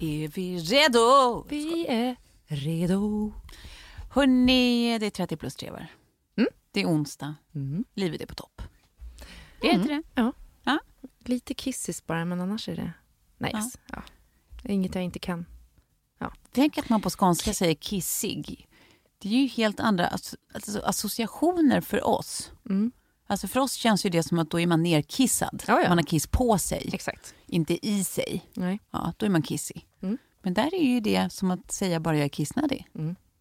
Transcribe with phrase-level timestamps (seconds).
[0.00, 1.44] Är vi redo?
[1.48, 3.32] Vi är redo.
[4.10, 5.86] Hörrni, det är 30 plus trevar.
[6.36, 6.48] Mm.
[6.72, 7.34] Det är onsdag.
[7.54, 7.84] Mm.
[7.94, 8.62] Livet är på topp.
[9.60, 10.02] Är det inte det?
[10.14, 10.32] Ja.
[10.64, 10.78] Ja.
[11.24, 12.92] Lite kissis bara, men annars är det
[13.38, 13.78] nice.
[13.86, 14.02] Ja.
[14.62, 15.46] Det är inget jag inte kan.
[16.52, 18.68] Tänk att man på skånska säger kissig.
[19.18, 22.52] Det är ju helt andra asso- alltså, associationer för oss.
[22.68, 22.92] Mm.
[23.26, 25.64] Alltså för oss känns ju det som att då är man nerkissad.
[25.66, 25.88] Ja, ja.
[25.88, 27.34] Man har kiss på sig, Exakt.
[27.46, 28.44] inte i sig.
[28.54, 28.80] Nej.
[28.90, 29.86] Ja, då är man kissig.
[30.42, 30.54] Mm.
[30.54, 32.86] Men där är ju det som att säga bara jag är kissnödig.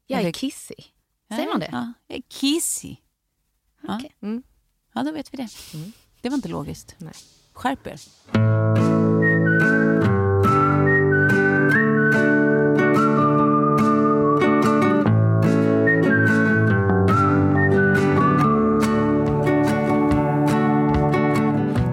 [0.08, 0.94] Jag är kissig.
[1.30, 1.70] Säger man det?
[1.72, 3.02] Ja, jag är kissig.
[3.82, 3.96] Ja.
[3.96, 4.12] Okej.
[4.22, 4.44] Mm.
[4.94, 5.50] ja, då vet vi det.
[6.22, 6.96] Det var inte logiskt.
[6.98, 7.14] Nej.
[7.54, 8.00] Skärp er.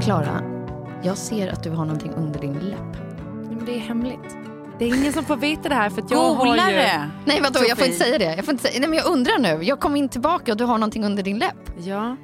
[0.03, 0.43] Klara,
[1.03, 2.97] jag ser att du har någonting under din läpp.
[3.49, 4.46] Men det är hemligt.
[4.79, 6.51] Det är ingen som får veta det här för att jag har ju...
[6.51, 7.11] Golare!
[7.25, 7.87] Nej vadå, jag får Sofie.
[7.87, 8.37] inte säga det.
[8.37, 8.81] Jag, får inte säga...
[8.81, 9.65] Nej, men jag undrar nu.
[9.65, 11.71] Jag kom in tillbaka och du har någonting under din läpp.
[11.79, 12.17] Ja.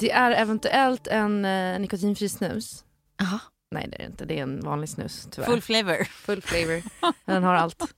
[0.00, 2.84] Det är eventuellt en eh, nikotinfri snus.
[3.18, 3.40] Jaha.
[3.70, 5.46] Nej det är det inte, det är en vanlig snus tyvärr.
[5.46, 6.04] Full flavor.
[6.04, 6.82] Full flavor.
[7.24, 7.82] Den har allt.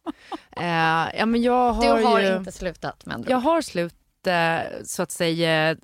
[0.60, 2.36] Eh, ja, men jag har Du har ju...
[2.36, 3.94] inte slutat med andra Jag har slut
[4.26, 5.76] eh, så att säga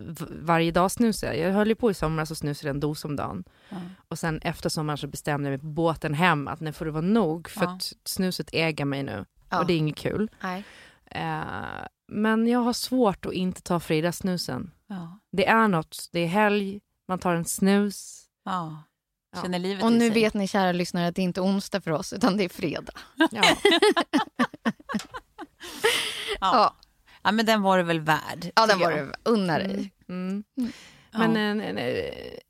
[0.43, 1.37] varje dag snusar jag.
[1.37, 3.44] Jag höll ju på i somras och snusade en dos om dagen.
[3.72, 3.81] Ja.
[4.09, 6.91] Och sen efter sommaren så bestämde jag mig på båten hem att nu får det
[6.91, 7.71] vara nog för Ja.
[7.75, 9.25] att snuset äger mig nu.
[9.50, 10.31] Och det är inget kul.
[10.43, 10.65] Nej.
[11.06, 11.43] Eh,
[12.09, 14.71] men jag har svårt att inte ta fridagssnusen.
[14.87, 15.19] Ja.
[15.33, 18.25] Det är något, det är helg, man tar en snus.
[18.44, 18.83] ja.
[19.37, 19.43] Ja.
[19.43, 20.10] Känner livet Och nu sig.
[20.10, 22.93] vet ni kära lyssnare att det är inte onsdag för oss utan det är fredag.
[23.16, 23.27] Ja.
[26.41, 26.56] Ja.
[26.56, 26.77] Ja.
[27.22, 28.50] ja, men den var du väl värd?
[28.56, 29.06] Ja, den var jag.
[29.09, 29.15] det.
[29.25, 29.93] Unna dig.
[30.09, 30.44] Mm.
[30.54, 30.66] Ja.
[31.12, 31.78] Men en, en,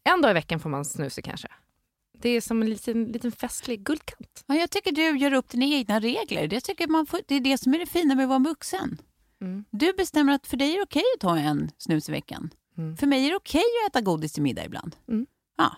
[0.04, 1.48] en dag i veckan får man snusa kanske.
[2.18, 4.44] Det är som en liten, liten festlig guldkant.
[4.46, 6.46] Ja, jag tycker du gör upp dina egna regler.
[6.48, 8.98] Det, tycker man får, det är det som är det fina med att vara vuxen.
[9.40, 9.64] Mm.
[9.70, 12.50] Du bestämmer att för dig är det okej att ta en snus i veckan.
[12.78, 12.96] Mm.
[12.96, 14.96] För mig är det okej att äta godis till middag ibland.
[15.08, 15.26] Mm.
[15.56, 15.76] Ja.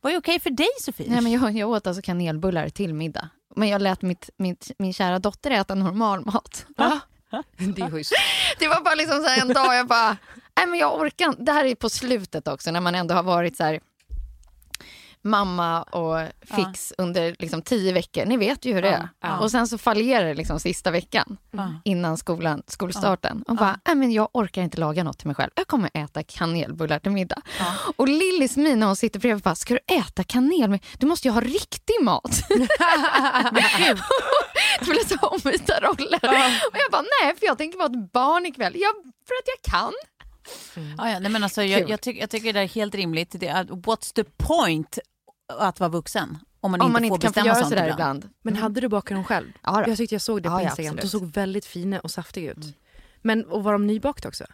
[0.00, 1.10] Vad är okej för dig, Sofie?
[1.10, 3.28] Nej, men jag, jag åt alltså kanelbullar till middag.
[3.56, 6.66] Men jag lät mitt, mitt, min kära dotter äta normal mat.
[6.76, 7.00] Va?
[7.58, 8.12] Det är schysst.
[8.58, 10.16] Det var bara liksom så här en dag jag bara,
[10.56, 11.34] nej men jag orkar.
[11.38, 13.80] Det här är på slutet också när man ändå har varit så här
[15.22, 18.24] mamma och fix under liksom tio veckor.
[18.24, 19.08] Ni vet ju hur det är.
[19.20, 19.38] ja.
[19.38, 21.80] Och sen så fallerar det liksom sista veckan Ja.
[21.84, 23.44] innan skolan, skolstarten.
[23.48, 25.50] Och bara, nej men jag orkar inte laga något till mig själv.
[25.54, 27.42] Jag kommer äta kanelbullar till middag.
[27.96, 30.78] Och Lillis min när hon sitter bredvid bara, ska du äta kanel?
[30.98, 32.30] Du måste ju ha riktig mat.
[34.80, 36.20] det blev så ombytta roller.
[36.72, 38.72] Och jag bara, nej för jag tänker vara ett barn ikväll.
[38.76, 39.92] Ja, för att jag kan.
[40.98, 43.30] Ja, ja, nej, men alltså, jag, jag, tycker, jag tycker det är helt rimligt.
[43.40, 44.98] Det är, what's the point
[45.52, 46.38] att vara vuxen?
[46.60, 48.24] Om man Om inte man får inte kan få bestämma göra sådär ibland.
[48.24, 48.34] ibland.
[48.42, 49.46] Men hade du bakat dem själv?
[49.62, 49.84] Ja.
[49.88, 50.96] Jag tyckte jag såg det på Ja, ja, Instagram.
[50.96, 51.22] De absolut.
[51.22, 52.76] såg väldigt fina och saftiga ut.
[53.22, 54.44] Men, och var de nybakt också?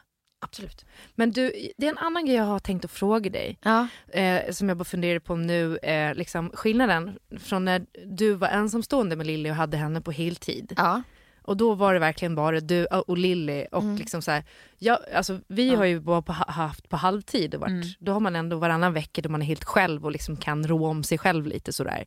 [0.44, 0.84] Absolut.
[1.14, 3.58] Men du, det är en annan grej jag har tänkt att fråga dig.
[3.62, 3.86] Ja.
[4.12, 5.76] Eh, som jag bara funderar på nu.
[5.76, 10.72] Eh, liksom skillnaden från när du var ensamstående med Lilly och hade henne på heltid.
[10.76, 11.02] Ja.
[11.44, 14.44] Och då var det verkligen bara du och Lilly och liksom så här,
[14.78, 18.36] ja, alltså, vi har ju bara på, haft på halvtid och varit, då har man
[18.36, 21.46] ändå varannan vecka då man är helt själv och liksom kan rå om sig själv
[21.46, 22.04] lite sådär.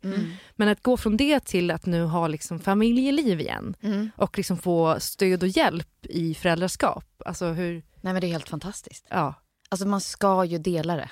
[0.55, 4.11] Men att gå från det till att nu ha liksom familjeliv igen Mm.
[4.17, 7.05] och liksom få stöd och hjälp i föräldraskap.
[7.25, 9.05] Alltså hur, Nej men det är helt fantastiskt.
[9.09, 9.33] ja.
[9.69, 11.09] Alltså man ska ju dela det.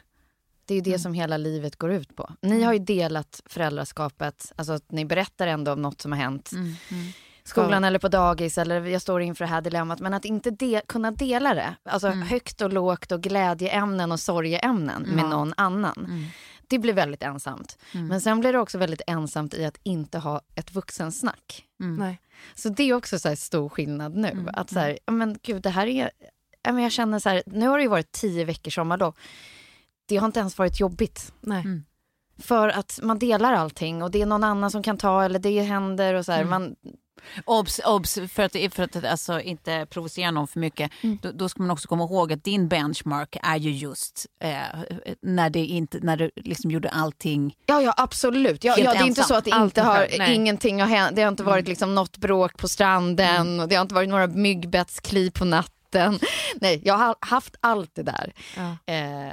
[0.66, 2.30] Det är ju det som hela livet går ut på.
[2.42, 6.52] Ni har ju delat föräldraskapet, alltså att ni berättar ändå om något som har hänt.
[6.52, 6.74] Mm.
[7.46, 10.00] Skolan eller på dagis eller jag står inför det här dilemmat.
[10.00, 12.22] Men att inte de kunna dela det, alltså Mm.
[12.22, 16.06] högt och lågt och glädjeämnen och sorgeämnen med någon annan.
[16.10, 16.26] Mm.
[16.68, 17.78] Det blir väldigt ensamt.
[17.92, 21.66] Men sen blir det också väldigt ensamt i att inte ha ett vuxensnack.
[21.78, 22.20] Nej.
[22.56, 24.28] Så det är också så här stor skillnad nu.
[24.30, 26.12] Mm, Att så här, ja, men gud, det här är...
[26.64, 29.16] ja, men jag känner så här, nu har det ju varit tio veckors sommarlov.
[30.06, 31.34] Det har inte ens varit jobbigt.
[31.42, 31.62] Nej.
[31.62, 31.84] Mm.
[32.38, 35.62] För att man delar allting och det är någon annan som kan ta eller det
[35.62, 36.42] händer och så här.
[36.42, 36.50] Mm.
[36.50, 36.76] Man,
[37.46, 40.92] Obs, obs, för att, för att alltså, inte provocera någon för mycket.
[41.22, 44.62] Då, då ska man också komma ihåg att din benchmark är ju just eh,
[45.22, 47.56] när, det inte, när du liksom gjorde allting.
[47.66, 48.64] ja, ja absolut.
[48.64, 50.36] Ja, ja, det är inte så att det inte har, nej.
[50.36, 51.16] ingenting har hänt.
[51.16, 54.28] Det har inte varit liksom något bråk på stranden och det har inte varit några
[54.28, 56.20] myggbettskli på natten.
[56.56, 58.34] Nej, jag har haft allt det där.
[58.56, 58.62] Ja.
[58.62, 58.76] Eh,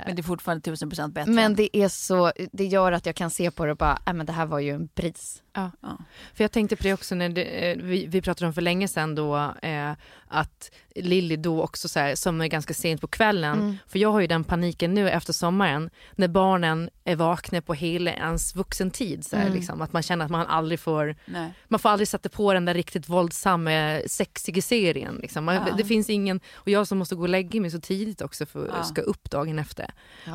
[0.06, 1.32] Men det är fortfarande tusen procent bättre.
[1.32, 4.12] Men det är så, det gör att jag kan se på det och bara, äh,
[4.12, 5.42] men det här var ju en bris.
[5.52, 5.70] Ja.
[5.80, 5.98] Ja.
[6.34, 8.88] För jag tänkte på det också när det, eh, vi, vi pratade om för länge
[8.88, 9.92] sedan då eh,
[10.28, 13.60] att Lilly då också så här, somnar ganska sent på kvällen.
[13.60, 13.76] Mm.
[13.86, 18.12] För jag har ju den paniken nu efter sommaren när barnen är vakna på hela
[18.12, 19.24] ens vuxentid.
[19.24, 19.54] Så här, Mm.
[19.56, 21.52] liksom, att man känner att man aldrig får Nej.
[21.68, 25.18] man får aldrig sätta på den där riktigt våldsamma sexiga serien.
[25.22, 25.44] Liksom.
[25.44, 25.74] Man, Ja.
[25.76, 28.66] Det finns ingen, och jag som måste gå och lägga mig så tidigt också för
[28.76, 28.82] Ja.
[28.84, 29.90] ska upp dagen efter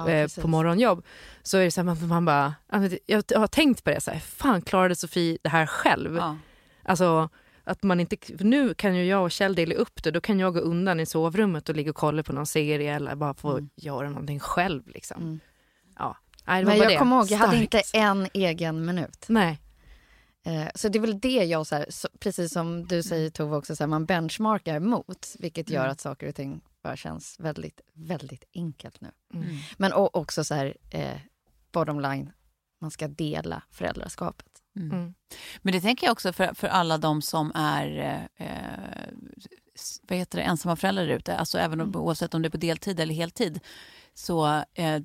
[0.07, 1.05] eh, på morgonjobb.
[1.43, 2.53] Så är det så här, man, man bara,
[3.05, 6.15] jag har tänkt på det, så här, fan klarade Sofie det här själv?
[6.15, 6.37] Ja.
[6.83, 7.29] Alltså
[7.63, 10.53] att man inte, nu kan ju jag och Kjell dela upp det, då kan jag
[10.53, 14.09] gå undan i sovrummet och ligga och kolla på någon serie eller bara få göra
[14.09, 14.87] någonting själv.
[14.87, 15.21] Liksom.
[15.21, 15.39] Mm.
[15.99, 16.17] Ja.
[16.45, 19.25] Nej, Men jag kommer ihåg, jag hade inte en egen minut.
[19.27, 19.59] Nej.
[20.45, 23.55] Eh, så det är väl det jag, så här, så, precis som du säger Tove
[23.55, 25.91] också, så här, man benchmarkar mot, vilket gör Mm.
[25.91, 29.11] att saker och ting bara känns väldigt, väldigt enkelt nu.
[29.33, 29.47] Mm.
[29.77, 31.17] Men och, också så här, eh,
[31.71, 32.31] bottom line,
[32.81, 34.54] man ska dela föräldraskapet.
[34.75, 35.13] Mm.
[35.61, 37.87] Men det tänker jag också för, för alla de som är
[38.35, 39.07] eh,
[39.75, 42.57] s- vad heter det, ensamma föräldrar ute, alltså även om, oavsett om det är på
[42.57, 43.59] deltid eller heltid.
[44.13, 45.01] Så eh,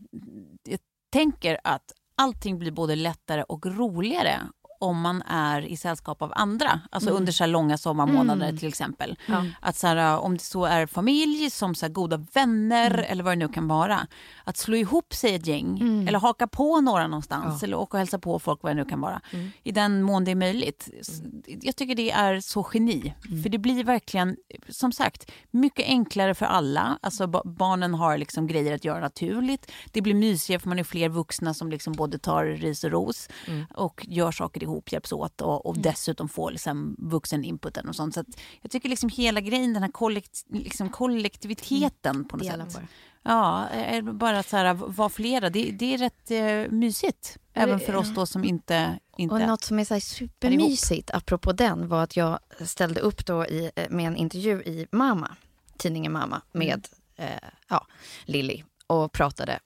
[0.63, 0.79] jag
[1.13, 4.41] tänker att allting blir både lättare och roligare
[4.81, 8.59] om man är i sällskap av andra, alltså under så här långa sommarmånader Mm.
[8.59, 9.19] till exempel.
[9.27, 9.45] Ja.
[9.61, 13.05] Att så här, om det så är familj, som så goda vänner Mm.
[13.09, 14.07] eller vad det nu kan vara.
[14.45, 16.09] Att slå ihop sig ett gäng Mm.
[16.09, 19.01] eller haka på några någonstans eller åka och hälsa på folk vad det nu kan
[19.01, 19.21] vara.
[19.33, 19.51] Mm.
[19.63, 20.89] I den mån det är möjligt.
[21.01, 23.15] S- Jag tycker det är så geni.
[23.29, 23.43] Mm.
[23.43, 24.37] För det blir verkligen,
[24.69, 26.99] som sagt, mycket enklare för alla.
[27.03, 29.71] Alltså ba- barnen har liksom grejer att göra naturligt.
[29.93, 33.29] Det blir mysigare för man är fler vuxna som liksom både tar ris och ros
[33.49, 33.65] Mm.
[33.75, 38.15] och gör saker ihop, hjälps åt och, och dessutom får liksom vuxen inputen och sånt.
[38.15, 38.25] Så
[38.63, 42.83] jag tycker liksom hela grejen, den här kollekt, liksom kollektiviteten på något Dela sätt.
[43.23, 47.39] Ja, är bara att så här, vara flera, det, det är rätt eh, mysigt.
[47.53, 48.99] Även för oss då som inte...
[49.17, 53.27] inte Och något som är så här supermysigt, apropå den, var att jag ställde upp
[53.27, 55.37] då i, eh, med en intervju i Mama,
[55.77, 57.87] tidningen Mama, med eh, ja,
[58.25, 59.59] Lilly och pratade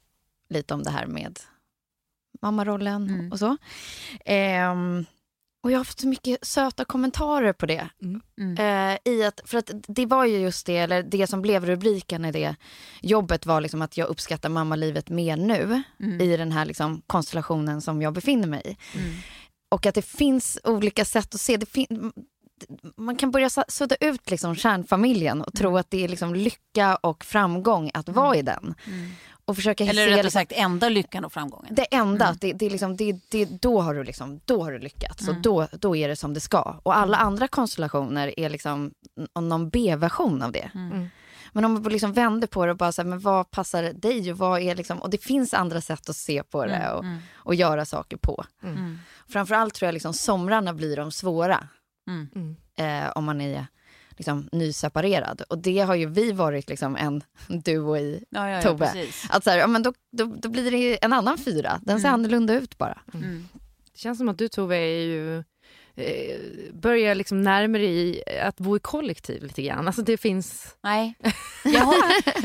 [0.49, 1.41] lite om det här med
[2.45, 3.33] mammarollen Mm.
[3.33, 3.57] och så.
[4.25, 5.05] Ehm,
[5.65, 7.89] och jag har fått så mycket söta kommentarer på det.
[8.03, 8.57] Mm.
[8.59, 12.25] Eh, i att, för att det var ju just det, eller det som blev rubriken
[12.25, 12.57] i det
[13.01, 16.21] jobbet var liksom att jag uppskattar mammalivet mer nu Mm.
[16.21, 18.77] i den här liksom konstellationen som jag befinner mig i.
[19.69, 21.57] Och att det finns olika sätt att se.
[21.57, 21.67] Det
[22.97, 25.59] man kan börja sudda ut liksom kärnfamiljen och Mm.
[25.59, 28.75] tro att det är liksom lycka och framgång att vara i den.
[29.47, 31.75] Och försöka Eller rättare liksom, sagt enda lyckan och framgången.
[31.75, 34.73] det enda, att det, det är liksom, det, det, då, har du liksom, då har
[34.73, 36.81] du lyckats och då, då är det som det ska.
[36.83, 38.93] Och alla andra konstellationer är liksom
[39.41, 40.71] någon B-version av det.
[40.75, 41.09] Mm.
[41.53, 44.33] Men om man liksom vänder på det och bara så här, men vad passar dig
[44.33, 47.55] och vad är liksom, och det finns andra sätt att se på det och, och
[47.55, 48.45] göra saker på.
[48.63, 48.99] Mm.
[49.29, 51.69] Framförallt tror jag liksom somrarna blir de svåra
[52.07, 52.29] Mm.
[52.35, 52.57] Mm.
[53.05, 53.67] eh, om man är
[54.17, 55.43] liksom nyseparerad.
[55.49, 57.23] Och det har ju vi varit liksom en
[57.63, 58.25] duo i.
[58.31, 58.87] Ja, ja, ja, Tobbe.
[58.93, 59.27] precis.
[59.31, 61.81] Att så här, ja, men då, då, då blir det en annan fyra.
[61.83, 62.99] Den ser annorlunda ut bara.
[63.15, 63.49] Mm.
[63.93, 65.45] Det känns som att du Tove är ju
[65.95, 66.41] eh,
[66.73, 69.87] börjar liksom närmare i att bo i kollektiv lite grann.
[69.87, 70.77] Alltså det finns...
[70.83, 71.15] Nej,
[71.65, 71.97] jag, har,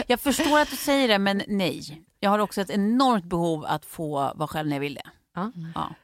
[0.08, 2.04] jag förstår att du säger det, men nej.
[2.20, 5.10] Jag har också ett enormt behov att få vara själv när jag vill det.
[5.36, 5.52] Ja.
[5.76, 5.96] Ja.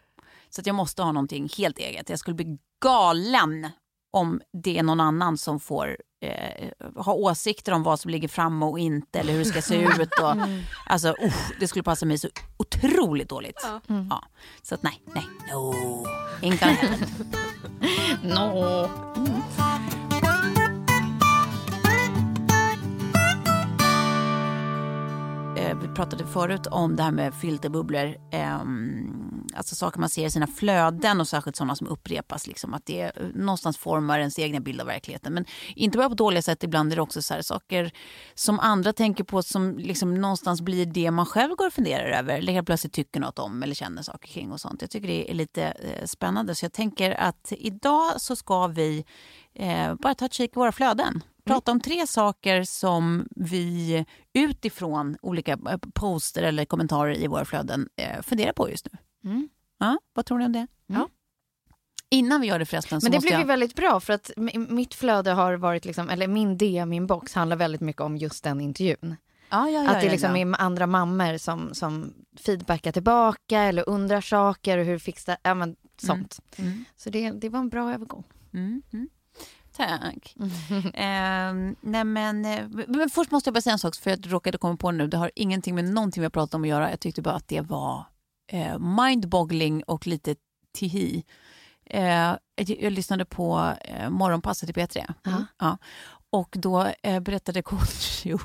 [0.50, 2.10] Så att jag måste ha någonting helt eget.
[2.10, 3.70] Jag skulle bli galen
[4.16, 8.66] om det är någon annan som får eh, ha åsikter om vad som ligger framme
[8.66, 10.20] och inte eller hur det ska se ut.
[10.22, 10.36] Och,
[10.86, 13.68] alltså, usch, det skulle passa mig så otroligt dåligt.
[13.88, 14.24] Ja.
[14.62, 15.74] Så att nej, nej, no.
[16.42, 17.32] Ain't gonna happen.
[18.24, 18.90] No.
[25.58, 28.16] eh, pratade förut om det här med filterbubblor.
[28.32, 28.60] Eh,
[29.56, 32.48] alltså saker man ser i sina flöden och särskilt sådana som upprepas.
[32.48, 35.34] Liksom, att det någonstans formar ens egna bild av verkligheten.
[35.34, 35.46] Men
[35.76, 37.92] inte bara på dåliga sätt, ibland är det också så här, saker
[38.34, 42.38] som andra tänker på som liksom någonstans blir det man själv går och funderar över.
[42.38, 44.82] Eller helt plötsligt tycker något om eller känner saker kring och sånt.
[44.82, 46.56] Jag tycker det är lite eh, spännande.
[46.56, 49.06] Så jag tänker att idag så ska vi
[49.54, 55.18] eh, bara ta ett kik i våra flöden prata om tre saker som vi utifrån
[55.22, 59.00] olika eh, poster eller kommentarer i våra flöden eh, funderar på just nu.
[59.26, 59.50] Mm.
[59.80, 60.68] Ja, vad tror ni om det?
[60.90, 61.02] Mm.
[61.02, 61.10] Ja.
[62.10, 63.42] Innan vi gör det förresten Men det blev jag...
[63.42, 64.32] ju väldigt bra för att
[64.70, 69.16] mitt flöde har varit liksom, eller min DM-inbox handlar väldigt mycket om just den intervjun.
[69.50, 74.22] Ja, ja, ja, att det liksom är andra mammor som, som feedbackar tillbaka eller undrar
[74.22, 76.40] saker och hur fixar, ja men sånt.
[76.56, 76.72] Mm.
[76.72, 76.86] Mm.
[76.96, 78.24] Så det, det var en bra övergång.
[78.54, 78.82] Mm.
[78.94, 79.10] mm.
[79.78, 80.36] Tack.
[80.94, 84.58] eh, nej men, eh, men först måste jag bara säga en sak, för jag råkade
[84.58, 85.08] komma på nu.
[85.08, 86.90] Det har ingenting med någonting vi har pratat om att göra.
[86.90, 88.06] Jag tyckte bara att det var
[88.48, 90.36] eh, mindboggling och lite
[90.74, 91.24] tihi.
[91.86, 95.14] Eh, jag, lyssnade på eh, Morgonpasset i P3.
[95.26, 95.46] Mm.
[95.60, 95.78] Ja.
[96.30, 98.40] Och då eh, berättade Kodjo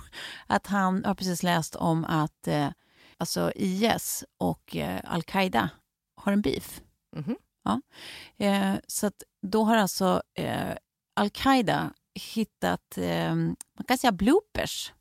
[0.47, 2.69] att han har precis läst om att eh,
[3.19, 5.71] alltså IS och eh, Al-Qaida
[6.16, 6.80] har en beef.
[7.16, 7.37] Mm.
[7.64, 7.80] Ja.
[8.47, 10.75] Eh, så att då har alltså eh,
[11.16, 12.99] al-Qaida hittat
[13.76, 14.92] man kan säga bloopers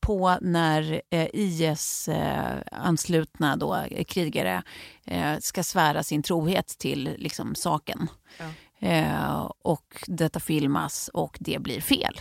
[0.00, 3.58] på när eh, IS-anslutna
[3.90, 4.62] eh, krigare
[5.04, 8.08] eh, ska svära sin trohet till liksom, saken.
[8.38, 8.46] Ja.
[9.62, 12.20] Och detta filmas och det blir fel.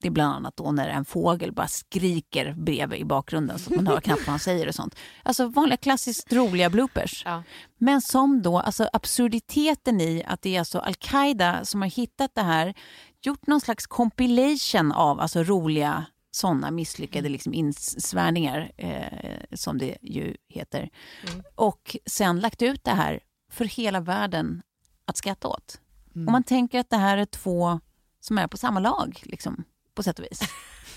[0.00, 3.76] Det är bland annat då när en fågel bara skriker bredvid i bakgrunden så att
[3.76, 4.96] man hör knappt vad han säger och sånt.
[5.22, 7.22] Alltså vanliga klassiskt roliga bloopers.
[7.24, 7.42] Ja.
[7.78, 12.42] Men som då, alltså absurditeten i att det är alltså Al-Qaida som har hittat det
[12.42, 12.74] här,
[13.22, 16.04] gjort någon slags compilation av alltså roliga
[16.36, 20.90] sådana misslyckade liksom insvärningar, eh, som det ju heter.
[21.28, 21.42] Mm.
[21.54, 23.20] Och sen lagt ut det här
[23.52, 24.62] för hela världen
[25.04, 25.80] att skratta åt.
[26.14, 26.28] Mm.
[26.28, 27.80] Och man tänker att det här är två
[28.20, 29.22] som är på samma lag.
[29.22, 29.64] Liksom
[29.94, 30.40] på sätt och vis.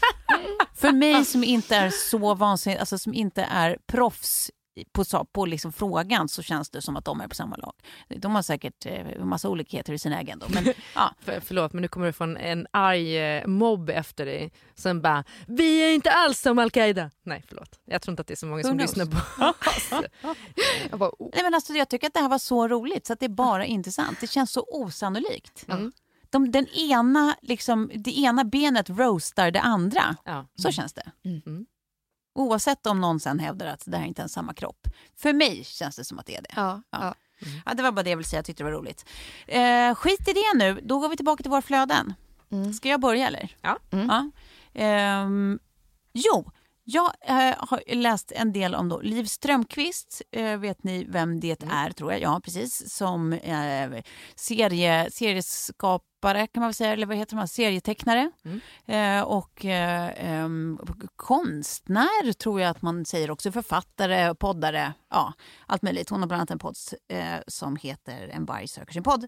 [0.75, 4.51] För mig som inte är så vansinnigt, alltså som inte är proffs
[4.91, 7.73] på, på liksom frågan så känns det som att de är på samma lag.
[8.07, 10.39] De har säkert eh, massa olikheter i sin egen.
[10.39, 11.15] Då, men, ja.
[11.19, 15.01] För, förlåt, men nu kommer du få en, en arg eh, mobb efter dig som
[15.01, 17.11] bara “Vi är inte alls som Al-Qaida”.
[17.23, 17.79] Nej, förlåt.
[17.85, 20.03] Jag tror inte att det är så många som lyssnar på oss.
[20.89, 21.29] jag, bara, oh.
[21.33, 23.29] Nej, men alltså, jag tycker att det här var så roligt så att det är
[23.29, 24.21] bara intressant.
[24.21, 25.65] Det känns så osannolikt.
[25.67, 25.91] Mm
[26.29, 30.15] de, den ena, liksom, det ena benet roastar det andra.
[30.25, 30.47] Ja.
[30.55, 30.73] Så mm.
[30.73, 31.11] känns det.
[31.25, 31.65] Mm.
[32.33, 34.87] Oavsett om någon sen hävdar att det här inte är samma kropp.
[35.15, 36.53] För mig känns det som att det är det.
[36.55, 36.99] Ja, ja.
[37.01, 37.13] ja.
[37.65, 39.05] ja det var bara det jag ville säga, jag tyckte det var roligt.
[39.47, 42.13] Eh, skit i det nu, då går vi tillbaka till våra flöden.
[42.51, 42.73] Mm.
[42.73, 43.55] Ska jag börja eller?
[43.61, 43.77] Ja.
[43.89, 44.31] ja.
[44.81, 45.27] Eh,
[46.13, 46.51] jo,
[46.91, 50.21] jag äh, har läst en del om då Liv Strömquist.
[50.31, 51.75] Äh, vet ni vem det mm.
[51.75, 52.21] är, tror jag?
[52.21, 52.93] Ja, precis.
[52.93, 54.01] Som äh,
[54.35, 57.47] serie, serieskapare, kan man väl säga, eller vad heter man?
[57.47, 58.31] Serietecknare.
[58.45, 59.25] Mm.
[59.25, 60.79] och ähm,
[61.15, 63.51] konstnär, tror jag att man säger också.
[63.51, 65.33] Författare, poddare, ja,
[65.65, 66.09] allt möjligt.
[66.09, 66.77] Hon har bland annat en podd
[67.47, 69.27] som heter En varg söker sin podd.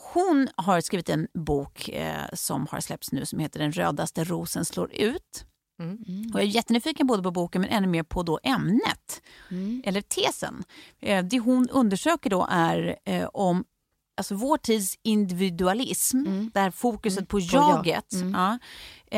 [0.00, 1.90] hon har skrivit en bok
[2.32, 5.46] som har släppts nu som heter Den rödaste rosen slår ut.
[5.78, 6.30] Mm.
[6.34, 9.82] Och jag är jättenyfiken både på boken men ännu mer på då ämnet, mm.
[9.86, 10.64] eller tesen.
[11.00, 13.64] Eh, det hon undersöker då är eh, om
[14.16, 16.50] alltså vår tids individualism, mm.
[16.54, 17.26] där fokuset mm.
[17.26, 18.34] på jaget mm.
[18.34, 18.58] ja,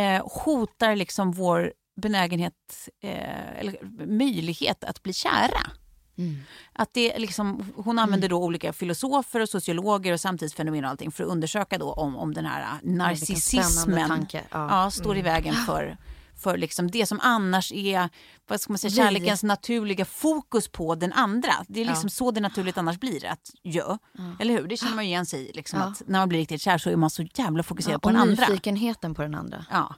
[0.01, 5.71] eh, hotar liksom vår benägenhet, eller möjlighet att bli kära.
[6.19, 6.37] Mm.
[6.73, 11.25] Att det liksom, hon använder då olika filosofer och sociologer och samtidsfenomen och allting för
[11.25, 15.97] att undersöka då om, om den här narcissismen ja, ja, står i vägen för
[16.37, 18.09] för liksom det som annars är
[18.49, 21.53] vad ska man säga, kärlekens naturliga fokus på den andra.
[21.69, 22.11] Det är liksom ja.
[22.11, 23.27] så det naturligt annars blir.
[23.27, 23.99] Att, ja.
[24.13, 24.25] ja.
[24.41, 24.69] Eller hur?
[24.69, 25.53] Det känner man igen sig i.
[25.53, 25.87] Liksom, ja.
[25.87, 28.45] att när man blir riktigt kär så är man så jävla fokuserad på den andra.
[28.45, 29.65] Och nyfikenheten på den andra.
[29.71, 29.95] Ja,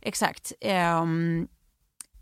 [0.00, 0.52] exakt.
[1.02, 1.48] Um,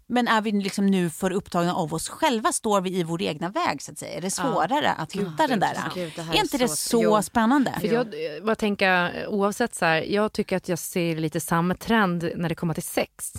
[0.07, 2.53] men är vi liksom nu för upptagna av oss själva?
[2.53, 3.83] Står vi i vår egna väg?
[3.83, 4.19] så att säga?
[4.19, 4.93] Är det svårare ja.
[4.93, 5.77] att hitta ja, den där?
[5.95, 7.79] Gud, är, är inte det så, så spännande?
[7.81, 12.31] För jag bara tänka, oavsett så här, jag tycker att jag ser lite samma trend
[12.37, 13.33] när det kommer till sex.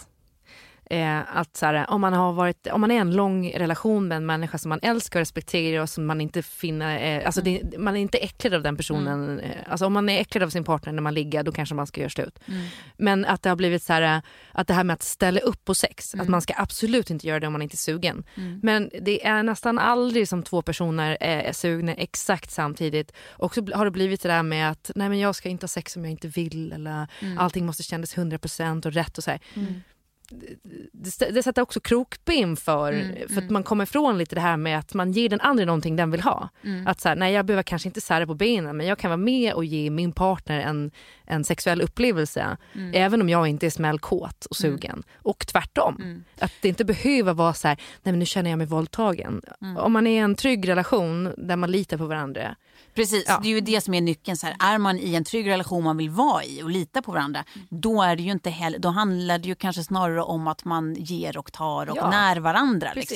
[0.89, 4.08] Eh, att så här, om, man har varit, om man är i en lång relation
[4.08, 7.42] med en människa som man älskar och respekterar och som man inte finner, eh, alltså
[7.42, 9.24] det, man är inte äcklad av den personen.
[9.24, 9.39] Mm.
[9.39, 11.88] Eh, alltså om man är äcklad av sin partner när man ligger då kanske man
[11.88, 12.39] ska göra slut.
[12.46, 12.65] Mm.
[12.98, 15.75] Men att det har blivit så här, att det här med att ställa upp på
[15.75, 16.24] sex, mm.
[16.24, 18.24] att man ska absolut inte göra det om man inte är sugen.
[18.36, 18.60] Mm.
[18.63, 23.12] Men det är nästan aldrig som två personer är, är sugna exakt samtidigt.
[23.30, 25.68] Och så har det blivit det där med att nej men jag ska inte ha
[25.68, 27.38] sex om jag inte vill eller mm.
[27.38, 29.32] allting måste kännas 100% och rätt och så.
[29.54, 29.82] Mm
[30.29, 34.58] det, det sätter också krokben för, Mm, för att man kommer ifrån lite det här
[34.58, 36.50] med att man ger den andra någonting den vill ha.
[36.63, 36.88] Mm.
[36.88, 39.17] Att så här, nej jag behöver kanske inte sära på benen men jag kan vara
[39.17, 40.91] med och ge min partner en,
[41.25, 42.91] en sexuell upplevelse Mm.
[42.94, 45.03] även om jag inte är smällkåt och sugen.
[45.15, 45.98] Och tvärtom.
[46.01, 46.24] Mm.
[46.39, 49.41] Att det inte behöver vara så här, nej men nu känner jag mig våldtagen.
[49.62, 49.77] Mm.
[49.77, 52.55] Om man är i en trygg relation där man litar på varandra.
[52.95, 53.39] Precis, Ja.
[53.43, 54.37] det är ju det som är nyckeln.
[54.37, 57.11] Så här, är man i en trygg relation man vill vara i och lita på
[57.11, 60.65] varandra, då, är det ju inte heller, då handlar det ju kanske snarare om att
[60.65, 62.09] man ger och tar och Ja.
[62.09, 62.89] när varandra.
[62.93, 63.09] Precis.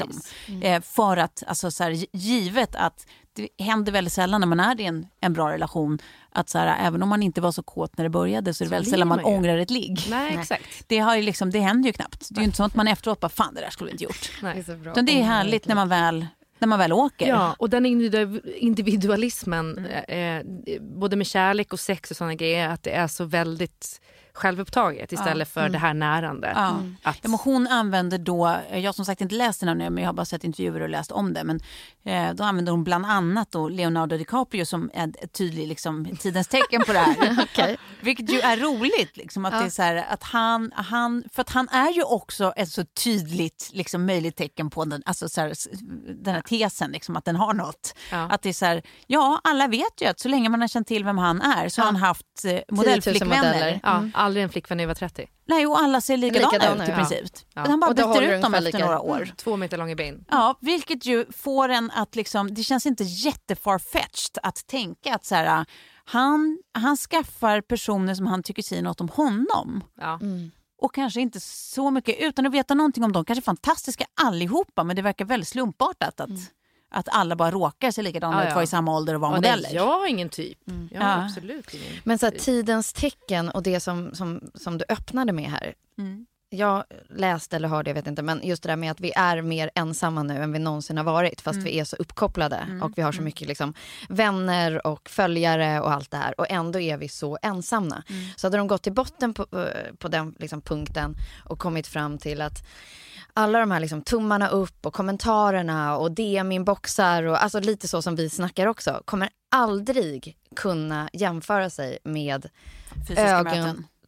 [0.48, 0.62] Liksom.
[0.62, 4.60] Eh, för att, alltså, så här, gi- givet att det händer väldigt sällan när man
[4.60, 6.00] är i en, en bra relation
[6.32, 8.66] att så här, även om man inte var så kåt när det började så är
[8.66, 9.38] det väldigt sällan man, man ju.
[9.38, 10.00] ångrar ett ligg.
[10.10, 10.64] Nej, exakt.
[10.88, 12.28] Det, har ju liksom, det händer ju knappt.
[12.30, 14.04] Det är ju inte så att man efteråt bara fan det där skulle vi inte
[14.04, 14.32] gjort.
[14.42, 14.64] Nej.
[14.64, 14.92] så bra.
[14.92, 16.28] Utan det är härligt när man väl,
[16.60, 17.28] när man väl åker.
[17.28, 20.44] Ja, och den individu- individualismen, Mm.
[20.66, 24.02] eh, både med kärlek och sex och sådana grejer, att det är så väldigt
[24.40, 26.54] självupptaget istället för det här närande.
[26.56, 26.80] Ja.
[27.04, 30.04] Att, Ja, men hon använder då, jag har som sagt inte läst den ännu men
[30.04, 31.44] jag har bara sett intervjuer och läst om det.
[31.44, 31.60] Men
[32.04, 36.48] eh, då använder hon bland annat då Leonardo DiCaprio som är ett tydlig liksom, tidens
[36.48, 37.38] tecken på det här.
[37.44, 37.78] Okej.
[38.02, 39.18] Vilket ju är roligt.
[39.18, 42.54] Liksom, att det är så här, att han, han, för att han är ju också
[42.56, 45.54] ett så tydligt liksom, möjligt tecken på den, alltså, så här,
[46.24, 47.94] den här tesen, liksom, att den har något.
[48.12, 48.18] Ja.
[48.18, 50.88] Att det är så här, ja alla vet ju att så länge man har känt
[50.88, 53.80] till vem han är så har han haft eh, modellflickvänner.
[54.30, 54.32] Mm.
[54.32, 55.28] aldrig en flickvän över 30.
[55.48, 57.32] Nej, och alla ser likadana, Likadana, ut i princip.
[57.54, 57.62] Ja.
[57.62, 59.32] Han bara byter ut dem efter lika- några år.
[59.38, 60.26] Två meter lång i ben.
[60.30, 65.36] Ja, vilket ju får en att liksom, det känns inte jättefarfetched att tänka att så
[65.36, 65.66] här,
[66.06, 69.84] han, han skaffar personer som han tycker säger något om honom.
[69.98, 70.20] Ja.
[70.22, 70.52] Mm.
[70.82, 73.26] Och kanske inte så mycket utan att veta någonting om dem.
[73.26, 76.30] Kanske fantastiska allihopa men det verkar väldigt slumpartat att,
[76.90, 79.40] att alla bara råkar se likadana Ja, ut, vara i samma ålder och vara Ja,
[79.42, 79.76] nej, modeller.
[79.76, 80.58] jag har ingen typ.
[80.92, 81.26] Jag har Ja.
[81.26, 81.94] absolut ingen.
[82.04, 85.74] Men så här, tidens tecken och det som, som, som du öppnade med här.
[85.98, 86.26] Mm.
[86.52, 89.42] Jag läste eller hörde, jag vet inte, men just det där med att vi är
[89.42, 93.02] mer ensamma nu än vi någonsin har varit fast vi är så uppkopplade och vi
[93.02, 93.74] har så mycket liksom,
[94.10, 98.04] vänner och följare och allt det här och ändå är vi så ensamma.
[98.36, 102.18] Så hade de gått till botten på, eh, på den liksom, punkten och kommit fram
[102.18, 102.64] till att
[103.34, 108.16] alla de här liksom, tummarna upp och kommentarerna och DM-inboxar och alltså lite så som
[108.16, 112.50] vi snackar också kommer aldrig kunna jämföra sig med
[113.08, 113.22] Fysiska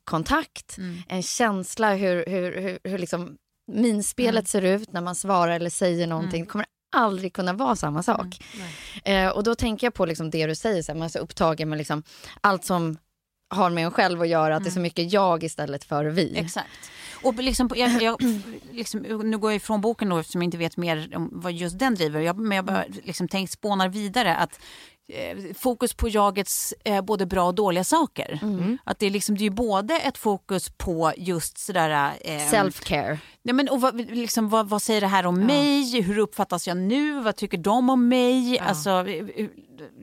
[0.06, 0.98] ögonkontakt, Mm.
[1.10, 3.38] en känsla hur, hur, hur, hur liksom
[3.72, 6.44] minspelet ser ut när man svarar eller säger någonting.
[6.44, 8.44] Det kommer aldrig kunna vara samma sak.
[9.04, 11.20] Eh, och då tänker jag på liksom det du säger, så här, man är så
[11.20, 12.04] upptagen med liksom
[12.42, 12.98] allt som
[13.52, 16.38] har med en själv att göra, att det är så mycket jag istället för vi.
[16.38, 16.92] Exakt.
[17.24, 18.22] Och liksom, jag, jag,
[18.72, 21.80] liksom, nu går jag ifrån boken då eftersom jag inte vet mer om vad just
[21.80, 22.20] den driver.
[22.20, 24.60] Jag, men jag bara liksom tänkt spånar vidare att
[25.14, 28.40] eh, fokus på jagets eh, både bra och dåliga saker.
[28.84, 32.12] Att det är, liksom, det är både ett fokus på just sådär...
[32.22, 33.18] Eh, Self-care.
[33.44, 36.02] Ja, men, och vad, liksom, vad, vad säger det här om mig?
[36.02, 37.20] Hur uppfattas jag nu?
[37.20, 38.60] Vad tycker de om mig?
[38.60, 39.48] Alltså, eh,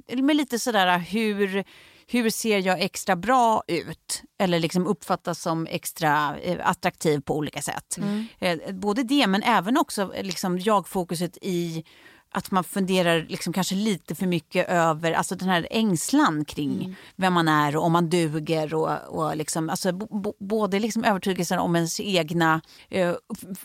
[0.09, 1.65] eh, med lite sådär hur,
[2.11, 4.23] hur ser jag extra bra ut?
[4.39, 7.99] Eller liksom uppfattas som extra eh, attraktiv på olika sätt.
[8.39, 11.85] Eh, både det men även också eh, liksom, jag-fokuset i
[12.31, 17.33] att man funderar liksom kanske lite för mycket över alltså den här ängslan kring vem
[17.33, 18.75] man är och om man duger.
[18.75, 19.93] Och, och liksom, alltså,
[20.41, 23.15] både liksom övertygelsen om ens egna eh,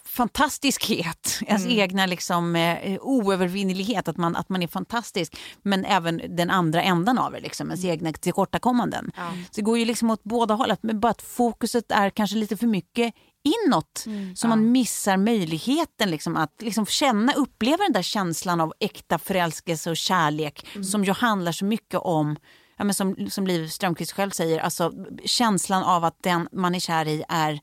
[0.05, 5.37] fantastiskhet, ens egna liksom, eh, oövervinnelighet, att man, att man är fantastisk.
[5.61, 9.11] Men även den andra ändan av det, liksom, ens egna tillkortakommanden.
[9.45, 12.57] Så det går ju liksom åt båda hållen, men bara att fokuset är kanske lite
[12.57, 14.05] för mycket inåt.
[14.35, 19.89] så man missar möjligheten liksom, att liksom, känna, uppleva den där känslan av äkta förälskelse
[19.89, 22.35] och kärlek som ju handlar så mycket om
[22.77, 24.91] Ja, men som, som Liv Strömquist själv säger, alltså
[25.25, 27.59] känslan av att den man är kär i är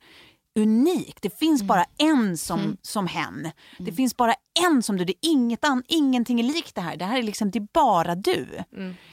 [0.59, 1.19] unik.
[1.23, 3.51] Det finns bara en som, som hen.
[3.79, 5.05] Det finns bara en som du.
[5.05, 6.97] Det är inget an, ingenting är likt det här.
[6.97, 8.47] Det här är liksom, det är bara du.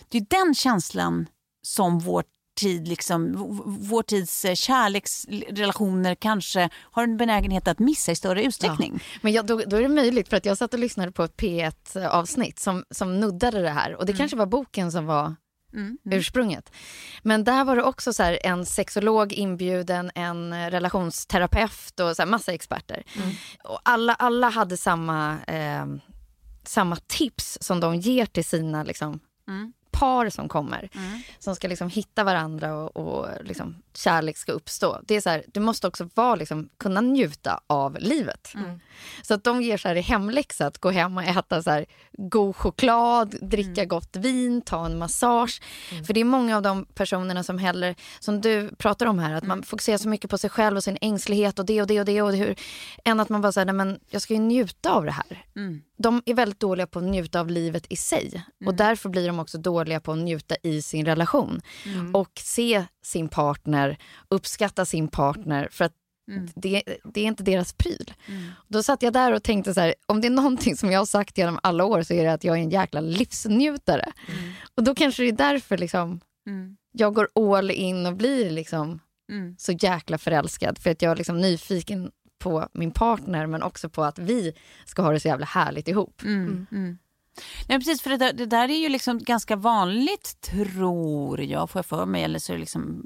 [0.09, 1.27] Det är den känslan
[1.61, 2.23] som vår
[2.57, 3.33] tid, liksom,
[3.65, 9.03] vår tids eh, kärleksrelationer kanske har en benägenhet att missa i större utsträckning.
[9.21, 11.37] Men jag, då, då är det möjligt för att jag satt och lyssnade på ett
[11.37, 15.35] P1 avsnitt som, som nuddade det här och det kanske var boken som var
[15.73, 15.97] Mm.
[16.05, 16.71] ursprunget.
[17.23, 22.25] Men där var det också så här, en sexolog inbjuden, en relationsterapeut och så här,
[22.29, 23.03] massa experter.
[23.63, 25.85] Och alla, alla hade samma, eh,
[26.63, 29.19] samma tips som de ger till sina liksom,
[29.99, 30.89] par som kommer.
[31.39, 34.99] Som ska liksom hitta varandra och, och liksom, kärlek ska uppstå.
[35.03, 38.53] Det är så här, du måste också vara, liksom, kunna njuta av livet.
[39.21, 41.85] Så att de ger så här i hemläxa att gå hem och äta så här,
[42.11, 45.61] god choklad, dricka gott vin, ta en massage.
[46.07, 49.43] För det är många av de personerna som heller, som du pratar om här, att
[49.43, 52.05] man fokuserar så mycket på sig själv och sin ängslighet och det och det och
[52.05, 52.55] det och hur,
[53.05, 55.45] än att man bara säger, men jag ska ju njuta av det här.
[55.97, 58.43] De är väldigt dåliga på att njuta av livet i sig.
[58.65, 61.61] Och därför blir de också dåliga på att njuta i sin relation.
[62.13, 63.97] Och se sin partner,
[64.29, 65.93] uppskatta sin partner för att
[66.55, 66.83] det,
[67.13, 68.13] det är inte deras pryl.
[68.67, 71.05] Då satt jag där och tänkte så här, om det är någonting som jag har
[71.05, 74.11] sagt genom alla år så är det att jag är en jäkla livsnjutare.
[74.75, 76.19] Och då kanske det är därför liksom,
[76.91, 78.99] jag går all in och blir liksom
[79.57, 80.77] så jäkla förälskad.
[80.77, 84.53] För att jag är liksom nyfiken på min partner men också på att vi
[84.85, 86.21] ska ha det så jävla härligt ihop.
[87.67, 91.79] Nej, precis, för det där, det där är ju liksom ganska vanligt, tror jag, får
[91.79, 93.03] jag för mig, eller så är det liksom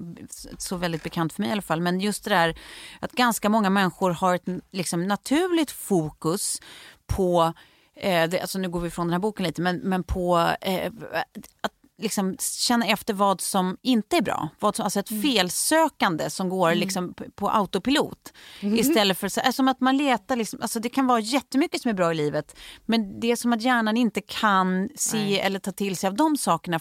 [0.57, 1.81] så väldigt bekant för mig i alla fall.
[1.81, 2.59] Men just det där
[2.99, 6.61] att ganska många människor har ett liksom, naturligt fokus
[7.05, 7.53] på
[7.95, 10.91] Eh, det, alltså nu går vi ifrån den här boken lite, men, men på eh,
[11.61, 14.49] att liksom känna efter vad som inte är bra.
[14.59, 18.33] Vad som, alltså ett felsökande som går liksom p- på autopilot.
[18.79, 21.93] Istället för så, som att man letar, liksom, alltså det kan vara jättemycket som är
[21.95, 25.97] bra i livet men det är som att hjärnan inte kan se eller ta till
[25.97, 26.79] sig av de sakerna.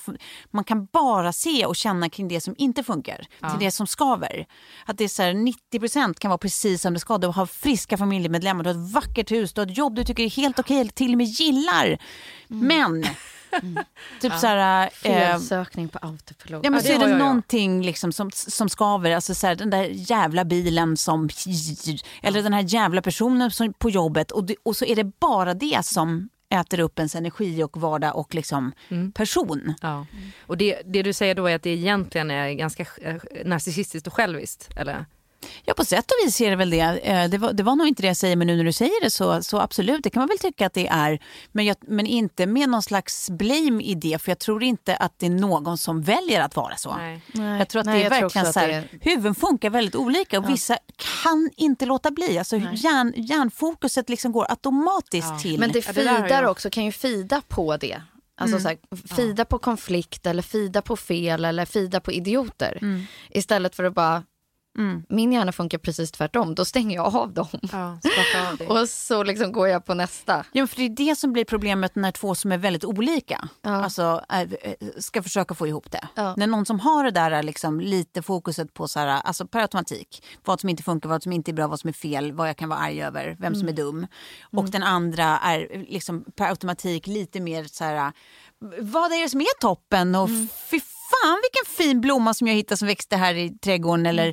[0.51, 4.47] Man kan bara se och känna kring det som inte funkar, till det som skaver.
[4.87, 5.33] Att det är så här,
[5.73, 7.19] 90% kan vara precis som det ska.
[7.19, 10.23] Du har friska familjemedlemmar, du har ett vackert hus, du har ett jobb du tycker
[10.23, 11.99] är helt okej eller till och med gillar.
[12.49, 13.05] Men
[14.21, 14.83] Typ så här...
[14.85, 16.65] Eh, Felsökning på autopilot.
[16.65, 17.25] Ja, men Ja, så är det jag, ja.
[17.25, 19.11] någonting liksom som, som skaver.
[19.11, 21.29] Alltså så här, den där jävla bilen som...
[22.23, 24.31] Eller den här jävla personen som, på jobbet.
[24.31, 28.17] Och, det, och så är det bara det som äter upp ens energi och vardag
[28.17, 28.73] och liksom
[29.15, 29.75] person.
[29.83, 30.07] Ja.
[30.47, 34.15] Och det, det du säger då är att det egentligen är ganska eh, narcissistiskt och
[34.15, 35.07] själviskt, eller?
[35.65, 36.79] Ja, på sätt och vis är det väl det.
[36.81, 39.01] Eh, Det var, det var nog inte det jag säger, men nu när du säger
[39.03, 41.19] det så, så absolut, det kan man väl tycka att det är.
[41.53, 45.19] Men, jag, men inte med någon slags blame i det, för jag tror inte att
[45.19, 46.97] det är någon som väljer att vara så.
[46.97, 47.21] Nej.
[47.59, 50.49] Jag tror att Nej, det är verkligen så här, det huvuden funkar väldigt olika och
[50.49, 50.79] vissa
[51.23, 52.39] kan inte låta bli.
[52.39, 55.61] Alltså hjärn, hjärnfokuset liksom går automatiskt till.
[55.61, 58.03] Men det Ja, fidar också, kan ju fida på det.
[58.41, 58.63] Alltså Mm.
[58.63, 62.79] så här, fida på konflikt eller fida på fel eller fida på idioter.
[62.83, 63.03] Mm.
[63.31, 64.23] Istället för att bara,
[65.09, 66.55] min hjärna funkar precis tvärtom.
[66.55, 67.47] Då stänger jag av dem.
[67.73, 67.99] Ja,
[68.61, 68.69] av.
[68.69, 70.37] Och så liksom går jag på nästa.
[70.53, 73.49] Ja, men för det är det som blir problemet när två som är väldigt olika
[73.63, 76.09] alltså, är, är- ska försöka få ihop det.
[76.15, 76.35] Ja.
[76.37, 79.61] När någon som har det där är liksom, lite fokuset på så här, alltså per
[79.61, 82.49] automatik, vad som inte funkar, vad som inte är bra, vad som är fel, vad
[82.49, 84.07] jag kan vara arg över, vem som är dum.
[84.53, 88.13] Och den andra är liksom per automatik lite mer så här,
[88.81, 90.15] vad är det som är toppen?
[90.15, 90.29] Och
[90.71, 94.07] fy fan vilken fin blomma som jag hittade som växte här i trädgården.
[94.07, 94.27] Eller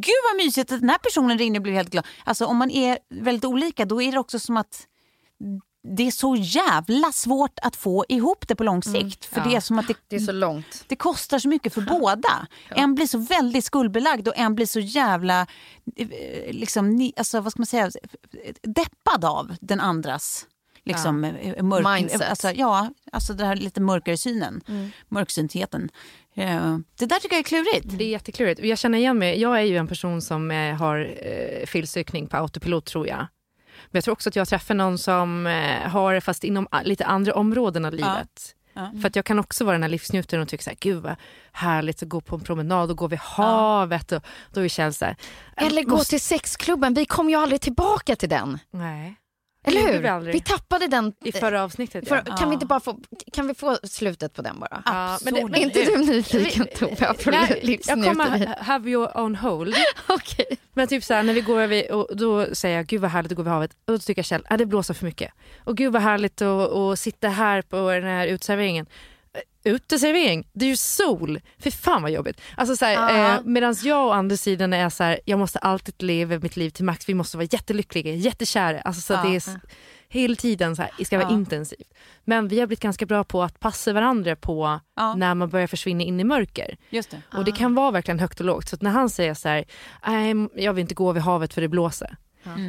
[0.00, 2.06] gud vad mysigt att den här personen ringde och blev helt glad.
[2.24, 4.86] Alltså om man är väldigt olika då är det också som att
[5.96, 9.24] det är så jävla svårt att få ihop det på lång sikt.
[9.24, 10.84] För det är som att det, Det är så långt.
[10.88, 12.46] det kostar så mycket för båda.
[12.68, 15.46] En blir så väldigt skuldbelagd och en blir så jävla
[15.96, 16.08] eh,
[16.50, 17.90] liksom, alltså, vad ska man säga,
[18.62, 20.46] deppad av den andras
[20.84, 22.30] liksom, eh, mörk, Mindset.
[22.30, 24.60] Alltså, ja, alltså det här lite mörkare synen,
[25.08, 25.90] mörksyntheten.
[26.34, 27.86] Eh, det där tycker jag är klurigt.
[27.98, 28.60] Det är jätteklurigt.
[28.64, 29.40] Jag känner igen mig.
[29.40, 33.26] Jag är ju en person som eh, har eh, felsökning på autopilot tror jag.
[33.86, 37.04] Men jag tror också att jag träffar någon som eh, har det fast inom lite
[37.06, 38.54] andra områden av livet.
[38.74, 38.92] Ja.
[39.00, 41.16] För att jag kan också vara den här livsnjutaren och tycka så här, gud vad
[41.52, 44.12] härligt att gå på en promenad och gå vid havet.
[44.12, 45.16] Och då är Kjell så här,
[45.56, 48.58] jag Eller gå måste- till sexklubben, vi kom ju aldrig tillbaka till den.
[48.70, 49.14] Nej.
[49.64, 50.32] Eller hur?
[50.32, 51.12] vi tappade den.
[51.24, 52.36] I förra avsnittet För, ja.
[52.36, 52.98] Kan vi inte bara få,
[53.32, 54.82] kan vi få slutet på den bara?
[54.84, 55.56] Ja, men det- Absolut.
[55.56, 56.96] Är inte du nyfiken Tove?
[56.98, 59.74] Jag kommer ha- have your own hold.
[60.08, 60.46] Okej.
[60.72, 63.32] Men typ så här, när vi går över, och då säger jag gud vad härligt
[63.32, 63.70] att gå vid havet.
[63.86, 65.32] Och då tycker Kjell, ah, det blåser för mycket.
[65.64, 68.86] Och gud vad härligt att, att sitta här på den här uteserveringen.
[69.64, 71.40] Uteservering, det är ju sol.
[71.58, 72.40] För fan vad jobbigt.
[72.56, 73.34] Alltså så här, Ja.
[73.34, 76.70] eh, Medan jag å andra sidan är så här, jag måste alltid leva mitt liv
[76.70, 77.08] till max.
[77.08, 78.80] Vi måste vara jättelyckliga, jättekära.
[78.80, 79.22] Alltså så Ja.
[79.22, 79.42] det är
[80.08, 81.34] hela tiden så här, det ska vara Ja.
[81.34, 81.94] intensivt.
[82.24, 84.80] Men vi har blivit ganska bra på att passa varandra på
[85.16, 86.76] när man börjar försvinna in i mörker.
[86.90, 87.22] Just det.
[87.38, 88.68] Och det kan vara verkligen högt och lågt.
[88.68, 89.64] Så när han säger så här,
[90.06, 92.16] "Nej, jag vill inte gå vid havet för det blåser.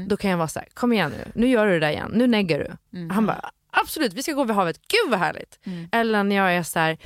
[0.07, 2.11] Då kan jag vara så här, kom igen nu, nu gör du det där igen,
[2.13, 3.07] nu neggar du.
[3.13, 5.59] Han bara, absolut vi ska gå vid havet, gud vad härligt.
[5.91, 6.97] Eller när jag är så här,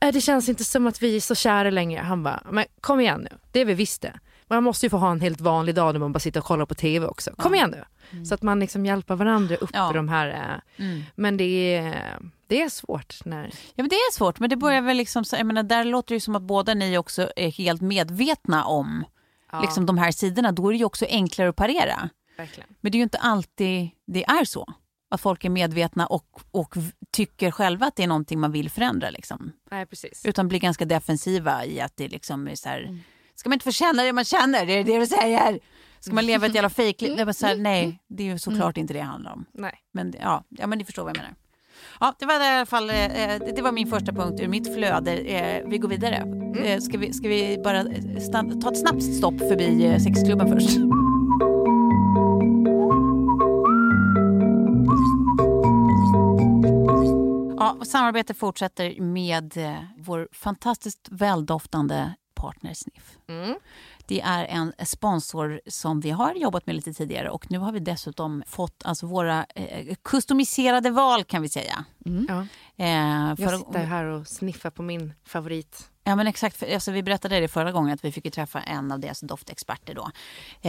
[0.00, 2.00] "Äh, det känns inte som att vi är så kära längre.
[2.00, 4.18] Han bara, men kom igen nu, det är vi visst det.
[4.50, 6.66] man måste ju få ha en helt vanlig dag när man bara sitter och kollar
[6.66, 7.30] på TV också.
[7.36, 7.84] Kom igen nu!
[8.12, 8.24] Mm.
[8.24, 9.90] Så att man liksom hjälper varandra upp Ja.
[9.90, 10.28] i de här...
[10.28, 11.02] eh, Mm.
[11.14, 13.44] Men det är, det är svårt när...
[13.44, 13.50] Ja,
[13.82, 16.36] men det är svårt, men det börjar väl liksom, jag menar, där låter det som
[16.36, 19.04] att båda ni också är helt medvetna om
[19.52, 20.52] Ja, liksom, de här sidorna.
[20.52, 22.08] Då är det ju också enklare att parera.
[22.36, 22.68] verkligen.
[22.80, 24.72] Men det är ju inte alltid det är så.
[25.10, 26.74] Att folk är medvetna och, och
[27.10, 29.10] tycker själva att det är någonting man vill förändra.
[29.10, 29.52] Liksom.
[29.70, 30.24] Nej, precis.
[30.24, 32.98] Utan blir ganska defensiva i att det liksom är så här,
[33.34, 34.66] ska man inte få känna det man känner?
[34.66, 35.58] Det är det du säger.
[36.00, 37.18] Ska man leva ett jävla fejkliv?
[37.18, 39.44] Här, Nej, det är ju såklart inte det det handlar om.
[39.52, 39.74] Nej.
[39.92, 41.34] Men ja, ja, men ni förstår vad jag menar.
[42.00, 44.74] Ja, det var i alla fall eh, det det var min första punkt ur mitt
[44.74, 45.12] flöde.
[45.12, 46.16] Eh, vi går vidare.
[46.64, 50.97] Eh, ska, vi, ska vi bara eh, ta ett snabbt stopp förbi eh, sexklubben först?
[57.60, 63.18] Ja, och samarbetet fortsätter med eh, vår fantastiskt väldoftande partner Sniff.
[63.28, 63.54] Mm.
[64.06, 67.78] Det är en sponsor som vi har jobbat med lite tidigare och nu har vi
[67.80, 71.84] dessutom fått alltså våra eh, kustomiserade val kan vi säga.
[72.28, 72.46] Ja.
[72.76, 75.90] Eh, Jag sitter här och sniffar på min favorit.
[76.08, 78.60] Ja men exakt, För- alltså, vi berättade det förra gången att vi fick ju träffa
[78.60, 80.10] en av deras doftexperter då.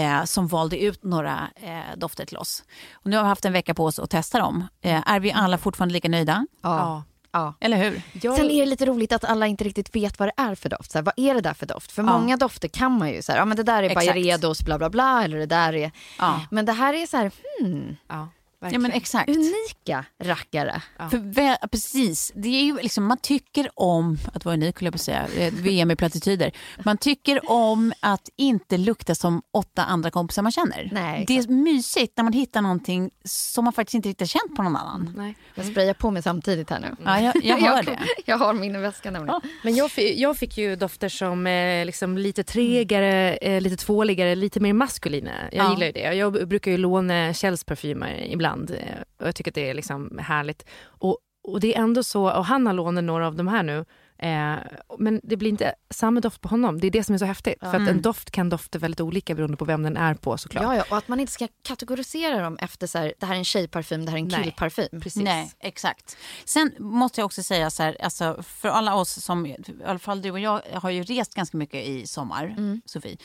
[0.02, 2.64] Eh, som valde ut några eh, dofter till oss.
[2.94, 4.68] Och nu har vi haft en vecka på oss att testa dem.
[4.82, 6.48] Eh, är vi alla fortfarande lika nöjda?
[6.62, 7.04] Ja.
[7.32, 7.54] ja.
[7.60, 8.02] Eller hur?
[8.22, 10.70] Jag, Sen är det lite roligt att alla inte riktigt vet vad det är för
[10.70, 10.92] doft.
[10.92, 11.92] Så här, vad är det där för doft?
[11.92, 12.20] För Ja.
[12.20, 14.14] många dofter kan man ju så här, ja men det där är Exakt.
[14.14, 15.92] Byredos bla bla bla eller det där är...
[16.20, 18.28] Ja, Men det här är så här, hmm, ja,
[18.62, 18.82] ja verkligen.
[18.82, 19.30] men exakt.
[19.30, 20.82] unika rackare.
[20.98, 21.10] Ja.
[21.10, 25.28] För precis, det är ju liksom, man tycker om, att vara unik jag på säga,
[25.38, 26.52] eh, VM i plattityder.
[26.86, 30.90] Man tycker om att inte lukta som åtta andra kompisar man känner.
[30.92, 34.56] Nej, det är mysigt när man hittar någonting som man faktiskt inte riktigt har känt
[34.56, 35.14] på någon annan.
[35.18, 35.36] Nej.
[35.56, 36.96] Jag sprayar på mig samtidigt här nu.
[37.06, 38.00] Ja, jag, jag hör det.
[38.26, 39.42] Jag har min i väskan nämligen.
[39.64, 44.36] Men jag, fi- jag fick ju dofter som är liksom lite tregare, eh, lite tvåligare,
[44.36, 45.32] lite mer maskulina.
[45.52, 45.72] Jag Ja.
[45.74, 46.14] gillar ju det.
[46.14, 50.20] Jag brukar ju låna Kjells parfymer ibland eh, och jag tycker att det är liksom
[50.22, 50.66] härligt.
[50.84, 53.86] Och, och det är ändå så, och han har lånat några av de här nu,
[54.18, 54.56] eh,
[55.00, 56.80] men det blir inte samma doft på honom.
[56.80, 57.60] Det är det som är så häftigt.
[57.60, 57.88] För att Mm.
[57.88, 60.64] en doft kan dofta väldigt olika beroende på vem den är på såklart.
[60.64, 63.38] Ja, ja, och att man inte ska kategorisera dem efter så här, det här är
[63.38, 65.02] en tjejparfym, det här är en killparfym.
[65.02, 65.24] Precis.
[65.24, 66.18] Nej, exakt.
[66.46, 70.22] Sen måste jag också säga så här, alltså för alla oss som, i alla fall
[70.22, 72.82] du och jag har ju rest ganska mycket i sommar, Mm.
[72.86, 73.18] Sofie.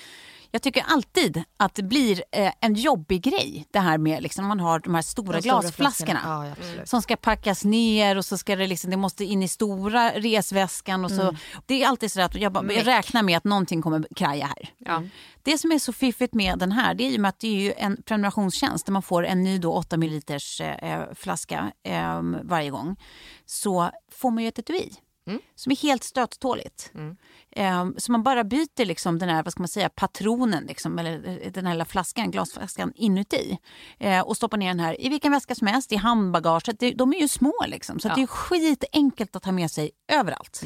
[0.54, 4.60] Jag tycker alltid att det blir eh, en jobbig grej det här med liksom, man
[4.60, 6.20] har de här stora De stora glasflaskorna.
[6.24, 6.86] Ja, ja.
[6.86, 11.04] Som ska packas ner och så ska det liksom, det måste in i stora resväskan
[11.04, 11.36] och så.
[11.66, 14.68] Det är alltid så att jag, bara, jag räknar med att någonting kommer kraja här.
[14.78, 15.02] Ja.
[15.42, 17.72] Det som är så fiffigt med den här det är ju att det är ju
[17.76, 20.22] en prenumerationstjänst där man får en ny då 8 ml
[20.60, 22.96] eh, flaska eh, varje gång.
[23.46, 24.92] Så får man ju ett etui
[25.54, 26.90] som är helt stöttåligt.
[27.56, 31.28] Eh, så man bara byter liksom den här, vad ska man säga, patronen, liksom, eller
[31.28, 33.58] eh, den här lilla flaskan, glasflaskan inuti.
[33.98, 36.78] Eh, och stoppar ner den här i vilken väska som helst, i handbagaget.
[36.78, 39.90] Det, de är ju små liksom, så att det är skitenkelt att ha med sig
[40.12, 40.62] överallt.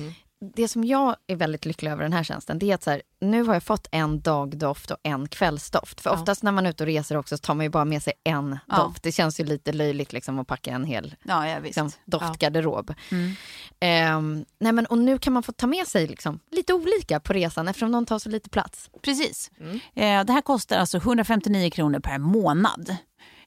[0.54, 3.02] Det som jag är väldigt lycklig över den här tjänsten, det är att så här,
[3.20, 6.00] nu har jag fått en dagdoft och en kvällsdoft.
[6.00, 8.02] För oftast när man är ute och reser också så tar man ju bara med
[8.02, 8.76] sig en Ja.
[8.76, 9.02] doft.
[9.02, 12.94] Det känns ju lite löjligt liksom att packa en hel Ja, ja liksom, doftgarderob.
[13.10, 13.32] Mm.
[13.80, 17.32] Ehm, nej men, och nu kan man få ta med sig liksom, lite olika på
[17.32, 18.90] resan eftersom de tar så lite plats.
[19.02, 19.50] Precis.
[19.94, 22.96] Eh, det här kostar alltså 159 kronor per månad.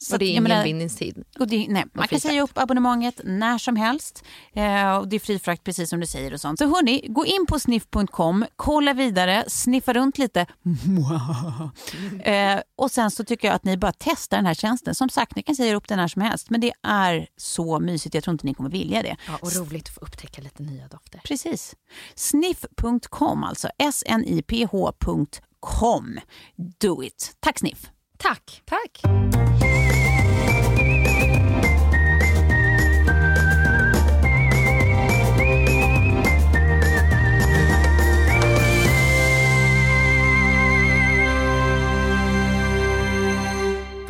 [0.04, 1.24] Så Och det är ingen menar- bindningstid.
[1.40, 4.24] och det, nej, man kan säga upp abonnemanget när som helst.
[4.54, 6.34] Eh, och det är fri frakt precis som du säger.
[6.34, 6.60] och sånt.
[6.60, 10.40] Så hörni, gå in på sniff.com, kolla vidare, sniffa runt lite.
[12.24, 14.96] eh, och sen så tycker jag att ni bara testar den här tjänsten.
[14.96, 16.50] Som sagt, ni kan säga upp den när som helst.
[16.50, 19.16] Men det är så mysigt, jag tror inte ni kommer vilja det.
[19.28, 21.22] Ja, och roligt att få upptäcka lite nya dofter.
[21.24, 21.76] Precis.
[22.16, 23.70] Sniff.com alltså.
[24.72, 26.20] S-N-I-P-H.com.
[26.80, 27.32] Do it.
[27.40, 27.90] Tack Sniff.
[28.18, 28.62] Tack!
[28.66, 29.02] Tack!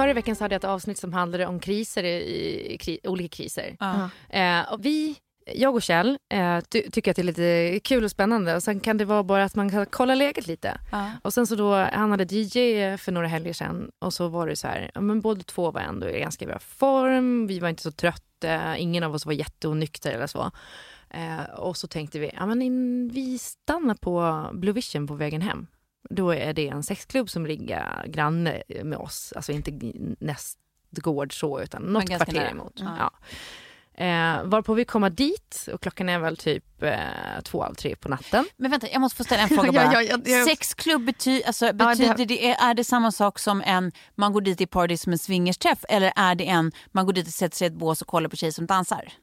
[0.02, 3.36] Förra veckan så hade jag ett avsnitt som handlade om kriser, i, i, kri, olika
[3.36, 3.78] kriser.
[4.30, 8.12] Eh, och vi, jag och Kjell eh, ty, tycker att det är lite kul och
[8.12, 8.56] spännande.
[8.56, 10.80] Och sen kan det vara bara att man kan kolla läget lite.
[11.22, 14.56] Och sen så då, han hade DJ för några helger sedan och så var det
[14.56, 17.84] så här, ja, men båda två var ändå i ganska bra form, vi var inte
[17.84, 20.52] så trötta, ingen av oss var jätteonykter eller så.
[21.10, 25.42] Eh, och så tänkte vi, ja men in, vi stannar på Blue Vision på vägen
[25.42, 25.68] hem.
[26.12, 29.72] Då är det en sexklubb som ligger granne med oss, alltså inte
[30.20, 32.50] nästgård så utan något kvarter nära.
[32.50, 32.74] emot.
[32.76, 32.96] Ja.
[33.00, 33.12] Ja.
[33.94, 36.94] Eh, varpå vi kommer dit och klockan är väl typ eh,
[37.44, 38.46] två, halv tre på natten.
[38.58, 39.94] Men vänta, jag måste få ställa en fråga bara.
[39.94, 40.46] Ja, ja, ja.
[40.46, 44.62] Sexklubb bety alltså, betyder det- det, är det samma sak som en, man går dit
[44.62, 47.66] i party som en swingersträff eller är det en, man går dit och sätter sig
[47.66, 49.14] i ett bås och kollar på tjejer som dansar?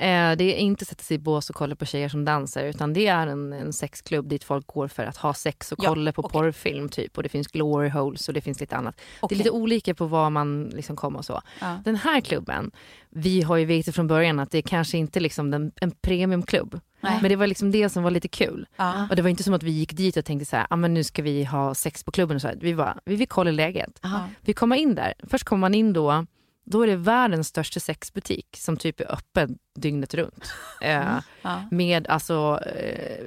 [0.00, 2.92] Eh, det är inte sätta sig i bås och kolla på tjejer som dansar utan
[2.92, 6.12] det är en, en sexklubb dit folk går för att ha sex och Ja, kolla
[6.12, 6.32] på okej.
[6.32, 8.96] porrfilm typ och det finns glory holes och det finns lite annat.
[8.96, 9.36] Det Okej.
[9.36, 11.40] är lite olika på vad man liksom kommer och så.
[11.60, 11.78] Ja.
[11.84, 12.70] Den här klubben,
[13.10, 16.80] vi har ju vetat från början att det är kanske inte liksom den, en premiumklubb.
[17.00, 17.18] Nej.
[17.22, 18.66] Men det var liksom det som var lite kul.
[18.76, 19.06] Ja.
[19.10, 20.94] Och det var inte som att vi gick dit och tänkte så här, ah, men
[20.94, 22.34] nu ska vi ha sex på klubben.
[22.34, 22.56] Och så här.
[22.60, 24.00] Vi, var, vi vill kolla läget.
[24.04, 24.28] Aha.
[24.40, 25.14] Vi kommer in där.
[25.26, 26.26] Först kommer man in då,
[26.70, 30.44] då är det världens största sexbutik som typ är öppen dygnet runt.
[30.82, 31.62] Eh, Ja.
[31.70, 33.24] med alltså, eh,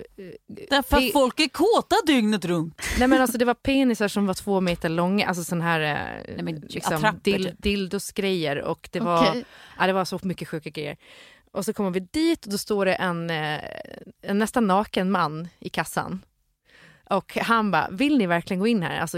[0.70, 2.82] Därför att folk är kåta dygnet runt.
[3.00, 6.34] nej men alltså det var penisar som var två meter långa, alltså sån här eh,
[6.36, 7.56] Nej, men liksom, dil, typ.
[7.58, 9.46] dildosgrejer och det var, Okej.
[9.80, 10.98] ja, det var så mycket sjuka grejer.
[11.52, 13.60] Och så kommer vi dit och då står det en, eh,
[14.22, 16.22] en nästan naken man i kassan.
[17.10, 19.00] Och han bara, vill ni verkligen gå in här?
[19.00, 19.18] Alltså,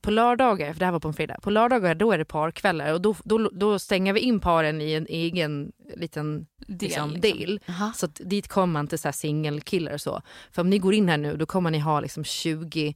[0.00, 2.92] På lördagar, för det här var på en fredag, på lördagar då är det parkvällar
[2.92, 7.20] och då, då, då stänger vi in paren i en egen liten Del, liksom, liksom.
[7.20, 7.60] del.
[7.94, 10.22] Så att dit kommer man inte singelkillar och så.
[10.50, 12.94] För om ni går in här nu då kommer ni ha liksom 20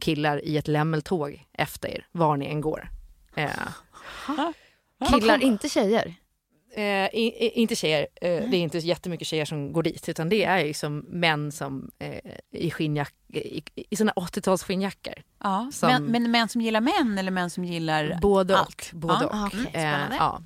[0.00, 2.88] killar i ett lämmeltåg efter er, var ni än går.
[3.34, 3.50] Eh,
[5.10, 6.14] Killar, inte tjejer.
[6.76, 10.44] Eh, i, inte tjejer, eh, det är inte jättemycket tjejer som går dit utan det
[10.44, 12.18] är liksom män som eh,
[12.52, 15.14] i, skinnjack, i, i såna 80-tals skinnjackor.
[15.42, 15.70] Ja.
[15.72, 18.60] Som- Men, men män som gillar män eller män som gillar Både och.
[18.60, 18.90] allt?
[18.92, 19.46] Både Ja, och.
[19.46, 20.16] okej, Eh, spännande.
[20.18, 20.42] ja.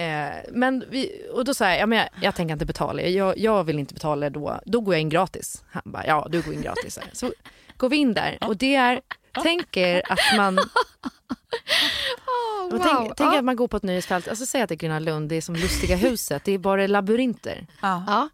[0.00, 3.38] eh, men vi, och då sa jag, ja, men jag, jag tänker inte betala, jag,
[3.38, 5.64] jag vill inte betala då, då går jag in gratis.
[5.70, 6.98] Han bara, ja du går in gratis.
[7.12, 7.32] Så
[7.76, 9.00] går vi in där och det är,
[9.42, 10.58] tänk er att man
[12.72, 14.76] och tänk, tänk er att man går på ett nöjesfält, alltså säg att det är
[14.76, 17.66] Gröna Lund, det är som Lustiga huset, det är bara labyrinter.
[17.82, 18.04] Ja.
[18.06, 18.28] Ja.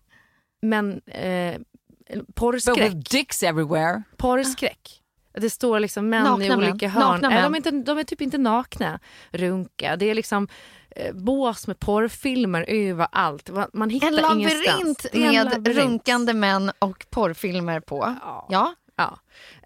[0.62, 1.58] Men eh,
[2.14, 4.02] But porrskräck, with dicks everywhere.
[4.16, 4.98] porrskräck.
[5.34, 6.58] Det står liksom män Nakna i män.
[6.58, 7.02] olika hörn.
[7.04, 7.54] Nakna Nej, de, män.
[7.54, 9.00] är inte, de är typ inte nakna.
[9.30, 9.96] Runka.
[9.96, 10.48] Det är liksom
[10.96, 13.50] eh, bås med porrfilmer överallt.
[13.72, 15.06] Man hittar En labyrint ingenstans.
[15.12, 15.78] Är en med labyrint.
[15.78, 18.16] runkande män och porrfilmer på.
[18.22, 18.46] Ja.
[18.50, 18.74] Ja.
[19.02, 19.18] Ja.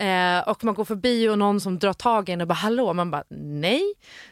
[0.06, 2.92] Eh, och man går förbi och någon som drar tag i en och bara hallå,
[2.92, 3.82] man bara nej,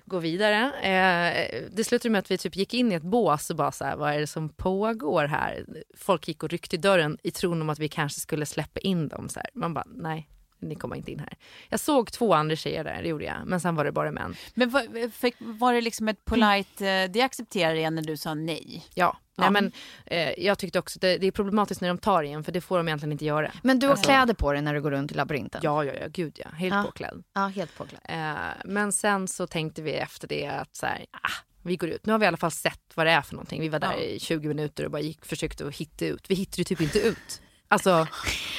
[0.05, 0.73] går vidare.
[0.83, 3.85] Eh, det slutade med att vi typ gick in i ett bås och bara så
[3.85, 5.65] här, vad är det som pågår här?
[5.97, 9.09] Folk gick och ryckte i dörren i tron om att vi kanske skulle släppa in
[9.09, 9.29] dem.
[9.29, 9.51] Så här.
[9.55, 10.29] Man bara nej,
[10.69, 11.37] ni kommer inte in här.
[11.69, 14.37] Jag såg två andra tjejer där, det gjorde jag, men sen var det bara män.
[14.55, 18.35] Men var, fick, var det liksom ett polite, eh, det accepterar jag när du sa
[18.35, 18.85] nej?
[18.95, 19.51] Ja, Ja.
[19.51, 19.73] Nej, men
[20.07, 22.61] eh, jag tyckte också det, det är problematiskt när de tar i en för det
[22.61, 23.53] får de egentligen inte göra.
[23.63, 25.61] Men du har Alltså- kläder på dig när du går runt i labyrinten?
[25.65, 26.83] Ja, ja, ja, gud ja, helt Ja.
[26.83, 27.23] påklädd.
[27.35, 28.01] Ja, helt påklädd.
[28.05, 31.29] Eh, men sen så tänkte vi efter det att så här, ah,
[31.63, 32.07] vi går ut.
[32.07, 33.61] Nu har vi i alla fall sett vad det är för någonting.
[33.61, 33.99] Vi var där Ja.
[33.99, 36.31] i 20 minuter och bara gick, försökte att hitta ut.
[36.31, 37.43] Vi hittade ju typ inte ut.
[37.69, 38.07] Alltså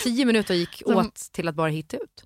[0.04, 2.24] 10 minuter gick åt till att bara hitta ut.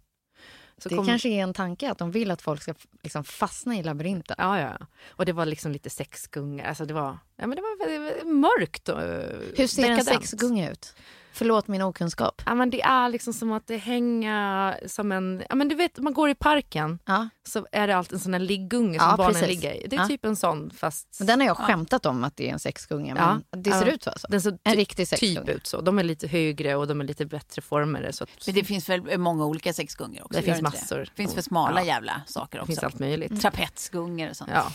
[0.77, 3.75] Så Det kom- kanske är en tanke att de vill att folk ska liksom fastna
[3.75, 4.35] i labyrinten.
[4.39, 4.77] Ja, ja.
[5.07, 6.65] Och det var liksom lite sexgunga.
[6.65, 10.27] Alltså det var, ja, men det var mörkt och eh, Hur ser en dekadent.
[10.29, 10.95] sexgunga ut?
[11.33, 12.41] Förlåt min okunskap.
[12.45, 15.43] Ja, men det är liksom som att det hänger som en...
[15.49, 17.29] Ja, men du vet, man går i parken ja.
[17.47, 19.47] så är det alltid en sån här liggunge som Ja, barnen precis.
[19.49, 19.87] ligger i.
[19.87, 20.07] Det är Ja.
[20.07, 21.07] typ en sån fast...
[21.19, 23.91] Men Den har jag skämtat om att det är en sexgunga, men det ser Ja.
[23.91, 24.27] ut så alltså.
[24.29, 25.41] Den ser En riktig sexgunga.
[25.41, 25.81] Typ ut så.
[25.81, 28.13] De är lite högre och de är lite bättre formade.
[28.13, 28.29] Så att...
[28.45, 30.39] Men det finns väl många olika sexgungor också?
[30.39, 30.97] Det finns massor.
[30.99, 31.87] Det finns för smala Ja.
[31.87, 32.67] jävla saker Det också.
[32.71, 33.41] finns allt möjligt.
[33.41, 34.51] Trapetsgungor och sånt.
[34.53, 34.71] Ja.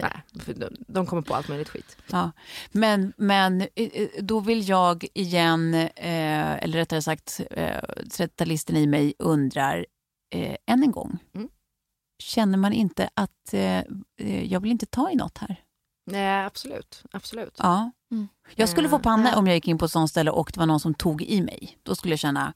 [0.00, 0.54] Nej, för
[0.86, 1.96] de- kommer på allt möjligt skit.
[2.10, 2.32] Ja.
[2.70, 8.86] Men, men eh, eh, då vill jag igen, eh, eller rättare sagt eh, 30-talisten i
[8.86, 9.86] mig undrar
[10.34, 11.18] eh, än en gång.
[11.34, 11.48] Mm.
[12.18, 13.78] Känner man inte att eh,
[14.20, 15.56] eh, jag vill inte ta i något här?
[16.10, 17.02] Nej, absolut.
[17.12, 17.54] absolut.
[17.58, 17.90] Ja.
[18.10, 18.28] Mm.
[18.54, 19.36] Jag skulle få panna ja.
[19.36, 21.42] om jag gick in på ett sånt ställe och det var någon som tog i
[21.42, 21.78] mig.
[21.82, 22.52] Då skulle jag känna,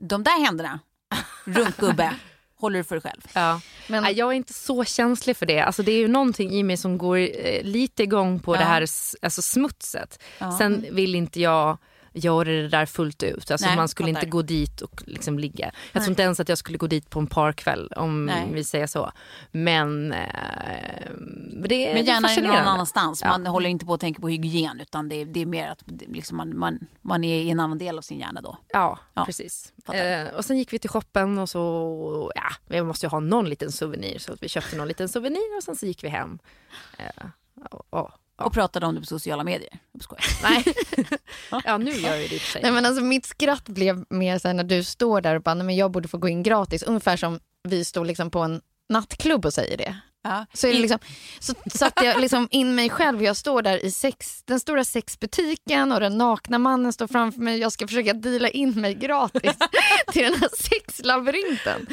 [0.00, 0.80] de där händerna,
[1.44, 2.14] runkgubbe,
[2.58, 3.20] håller du för dig själv.
[3.32, 3.60] Ja.
[3.88, 5.60] Men- jag är inte så känslig för det.
[5.60, 8.58] Alltså, det är ju någonting i mig som går eh, lite igång på Ja.
[8.58, 8.82] det här
[9.22, 10.22] alltså, smutset.
[10.38, 10.58] Ja.
[10.58, 11.78] Sen vill inte jag
[12.24, 13.50] göra det där fullt ut.
[13.50, 14.20] Alltså, Nej, man skulle fattar.
[14.26, 15.70] inte gå dit och liksom ligga.
[15.92, 18.48] Jag tror inte ens att jag skulle gå dit på en parkväll om Nej.
[18.52, 19.12] vi säger så.
[19.50, 20.18] Men eh,
[21.68, 22.60] det är Men gärna någon fascinerande.
[22.70, 23.20] annanstans.
[23.22, 23.28] Ja.
[23.28, 25.82] Man håller inte på att tänka på hygien utan det är, det är mer att
[25.84, 28.58] det- liksom man, man, man är i en annan del av sin hjärna då.
[28.68, 29.72] Ja, Ja, precis.
[29.92, 33.48] Eh, och sen gick vi till shoppen och så, ja, vi måste ju ha någon
[33.48, 34.18] liten souvenir.
[34.18, 36.38] Så att vi köpte någon liten souvenir och sen så gick vi hem.
[36.98, 37.26] Eh,
[37.70, 39.78] och, och, Och pratade om det på sociala medier.
[39.92, 40.64] Jag nej.
[41.64, 42.62] ja, nu gör jag det i sig.
[42.62, 45.54] Nej, men alltså, mitt skratt blev mer så här när du står där och bara,
[45.54, 46.82] nej, men jag borde få gå in gratis.
[46.82, 49.96] Ungefär som vi står liksom på en nattklubb och säger det.
[50.22, 50.46] Ja.
[50.52, 50.98] Så, är det liksom,
[51.38, 53.22] så satte jag liksom in mig själv.
[53.22, 57.58] Jag står där i sex, den stora sexbutiken och den nakna mannen står framför mig.
[57.58, 59.52] Jag ska försöka deala in mig gratis
[60.12, 61.86] till den här sexlabyrinten.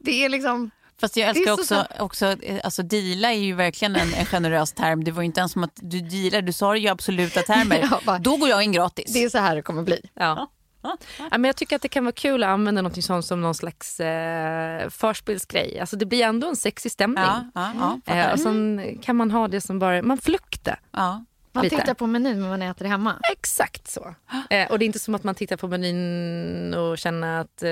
[0.00, 0.70] Det är liksom...
[1.00, 4.72] Fast jag älskar så också, också eh, alltså deala är ju verkligen en, en generös
[4.72, 5.04] term.
[5.04, 7.42] Det var ju inte ens som att du dealar, du sa det ju i absoluta
[7.42, 7.78] termer.
[7.90, 9.12] Jag bara- Då går jag in gratis.
[9.12, 10.00] Det är så här det kommer bli.
[10.14, 10.50] Ja.
[10.82, 10.98] Ja,
[11.30, 14.00] men jag tycker att det kan vara kul att använda något sånt som någon slags
[14.00, 15.80] eh, förspelsgrej.
[15.80, 17.24] Alltså det blir ändå en sexig stämning.
[17.24, 20.80] Ja, ja, ja, eh, och sen kan man ha det som bara, man fluktar.
[20.92, 21.24] ja.
[21.56, 21.76] Man Lite.
[21.76, 23.14] tittar på menyn men man äter hemma.
[23.32, 24.14] Exakt så.
[24.50, 27.62] Eh, och det är inte som att man tittar på menyn och känner att...
[27.62, 27.70] Eh,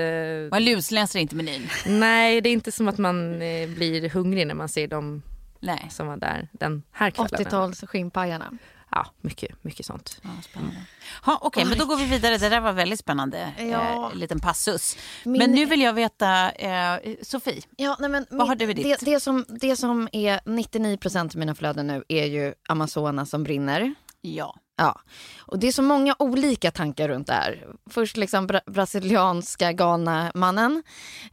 [0.51, 1.69] Man lusläser inte menyn.
[1.85, 5.21] nej, det är inte som att man eh, blir hungrig när man ser dem
[5.59, 5.87] Nej.
[5.91, 7.29] som var där den här kvällen.
[7.45, 8.51] 80-tals skinnpajarna.
[8.95, 10.19] Ja, mycket, mycket sånt.
[10.23, 10.75] Ja, spännande.
[11.23, 12.37] Ha, Okej, men då går vi vidare.
[12.37, 13.53] Det där var väldigt spännande.
[13.57, 14.09] Ja.
[14.11, 14.97] Eh, liten passus.
[15.23, 17.61] Min- Men nu vill jag veta, eh, Sofie.
[17.77, 18.99] Ja, nej, men Vad har du i ditt?
[18.99, 23.43] det, det, som, det som är 99% av mina flöden nu är ju Amazonas som
[23.43, 23.95] brinner.
[24.21, 24.55] Ja.
[24.77, 25.01] Ja,
[25.39, 27.65] och det är så många olika tankar runt det här.
[27.89, 30.83] Först liksom bra brasilianska Ghana-mannen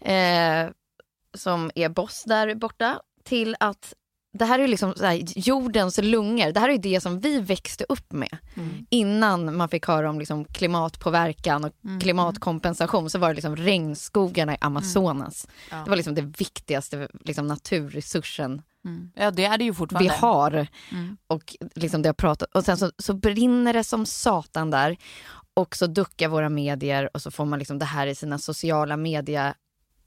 [0.00, 0.68] eh,
[1.34, 3.94] som är boss där borta till att
[4.32, 6.52] det här är liksom så här, jordens lungor.
[6.52, 8.38] Det här är det som vi växte upp med.
[8.90, 14.56] Innan man fick höra om liksom klimatpåverkan och klimatkompensation så var det liksom regnskogarna i
[14.60, 15.46] Amazonas.
[15.70, 19.10] Det var liksom det viktigaste liksom naturresursen Mm.
[19.14, 20.10] Ja, det är det ju fortfarande.
[20.10, 20.66] vi har.
[20.92, 21.16] Mm.
[21.26, 22.54] Och liksom det har pratat.
[22.54, 24.96] Och sen så, så brinner det som satan där.
[25.54, 28.96] Och så duckar våra medier och så får man liksom det här i sina sociala
[28.96, 29.54] media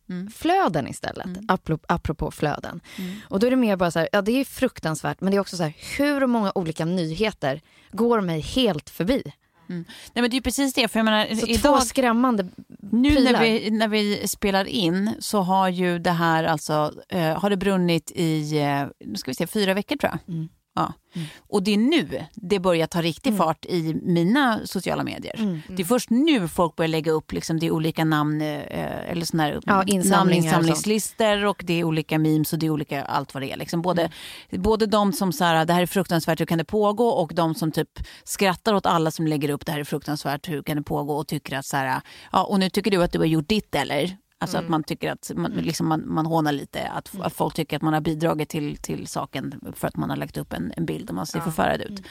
[0.10, 0.30] Mm.
[0.32, 2.82] flöden istället, apropå, apropå flöden.
[3.30, 5.42] Och då är det mer bara så här, ja det är fruktansvärt men det är
[5.42, 9.24] också så här, hur många olika nyheter går mig helt förbi?
[9.68, 10.88] Nej, men det är ju precis det.
[10.88, 12.48] För jag menar, Så två idag, skrämmande
[12.80, 17.50] nu när vi, när vi spelar in så har ju det här alltså, eh, har
[17.50, 20.36] det brunnit i, eh, nu ska vi se, fyra veckor tror jag.
[20.36, 20.50] Mm.
[20.76, 20.94] Ja.
[21.40, 25.36] Och det är nu det börjar ta riktig fart i mina sociala medier.
[25.38, 25.62] Mm.
[25.68, 29.26] Det är först nu folk börjar lägga upp liksom, det är olika namn, eh, eller
[29.26, 33.04] såna här Ja, insamlingar och namninsamlingslistor och det är olika memes och det är olika
[33.04, 33.58] allt vad det är.
[33.58, 34.10] Liksom både,
[34.50, 37.08] både de som så här, det här är fruktansvärt, hur kan det pågå?
[37.08, 40.64] Och de som typ skrattar åt alla som lägger upp det här är fruktansvärt, hur
[40.64, 41.16] kan det pågå?
[41.16, 42.02] Och tycker att så här,
[42.32, 44.18] ja och nu tycker du att du har gjort ditt eller?
[44.40, 47.76] Alltså att man tycker att man, liksom man, man hånar lite, att, att folk tycker
[47.76, 50.86] att man har bidragit till, till saken för att man har lagt upp en, en
[50.86, 52.02] bild och man ser förfärad ut.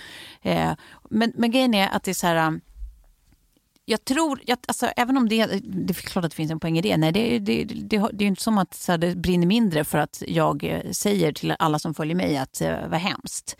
[0.42, 0.72] Eh,
[1.10, 2.60] men, men grejen är att det är så här,
[3.84, 6.78] jag tror, jag, alltså, även om det, det är klart att det finns en poäng
[6.78, 6.96] i det.
[6.96, 9.84] Nej, det, det, det, det är ju inte som att så här, det brinner mindre
[9.84, 13.56] för att jag eh, säger till alla som följer mig att eh, vad hemskt.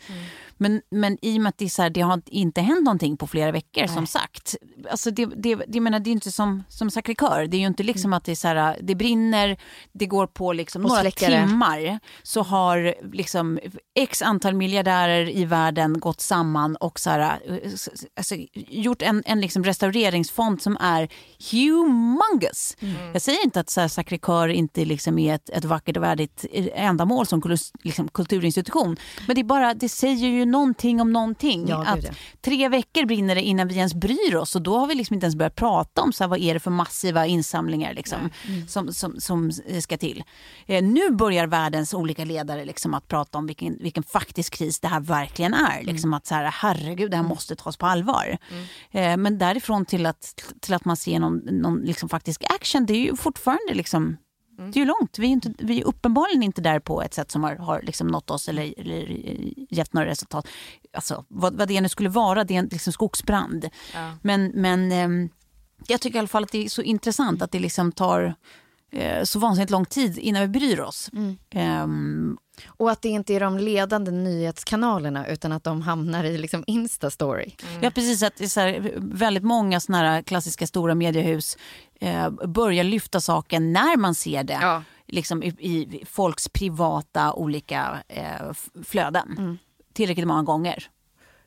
[0.57, 3.17] Men, men i och med att det, är så här, det har inte hänt någonting
[3.17, 4.55] på flera veckor som sagt.
[4.89, 7.47] Alltså det, det, det, menar, det är inte som, som Sacré-Cœur.
[7.47, 9.57] Det är ju inte liksom att det, är så här, det brinner,
[9.91, 11.47] det går på liksom några släcker det.
[11.47, 13.59] timmar så har liksom
[13.95, 17.71] x antal miljardärer i världen gått samman och så här, eh,
[18.15, 21.09] alltså, gjort en, en liksom restaureringsfond som är
[21.51, 22.77] humongous.
[23.13, 26.45] Jag säger inte att så här, Sacré-Cœur inte liksom är ett, ett vackert och värdigt
[26.73, 28.97] ändamål som liksom, kulturinstitution.
[29.27, 31.67] Men det, är bara, det säger ju ju någonting om någonting.
[31.67, 32.05] Ja, att.
[32.41, 35.25] Tre veckor brinner det innan vi ens bryr oss och då har vi liksom inte
[35.25, 38.29] ens börjat prata om så här, vad är det för massiva insamlingar liksom,
[38.67, 40.23] som, som, som ska till.
[40.65, 44.87] Eh, nu börjar världens olika ledare liksom att prata om vilken, vilken faktisk kris det
[44.87, 45.83] här verkligen är.
[45.83, 48.37] Liksom att så här, herregud, det här måste tas på allvar.
[48.91, 52.93] Eh, men därifrån till att, till att man ser någon, någon liksom faktisk action, det
[52.93, 54.17] är ju fortfarande liksom
[54.57, 55.19] det är ju långt.
[55.19, 58.07] Vi är, inte, vi är uppenbarligen inte där på ett sätt som har, har liksom
[58.07, 59.07] nått oss eller, eller
[59.73, 60.47] gett några resultat.
[60.93, 63.69] Alltså, vad, vad det nu skulle vara, det är en liksom skogsbrand.
[64.21, 65.29] Men, men ehm,
[65.87, 68.35] jag tycker i alla fall att det är så intressant att det liksom tar
[68.91, 71.09] eh, så vansinnigt lång tid innan vi bryr oss.
[71.49, 72.37] Ehm,
[72.67, 77.53] Och att det inte är de ledande nyhetskanalerna utan att de hamnar i liksom Insta-story.
[77.81, 78.23] Ja, precis.
[78.23, 81.57] Att det är här, väldigt många såna här klassiska stora mediehus
[82.01, 84.81] eh, börjar lyfta saken när man ser det.
[85.07, 88.51] Liksom i, i folks privata olika eh,
[88.83, 89.57] flöden.
[89.93, 90.87] Tillräckligt många gånger.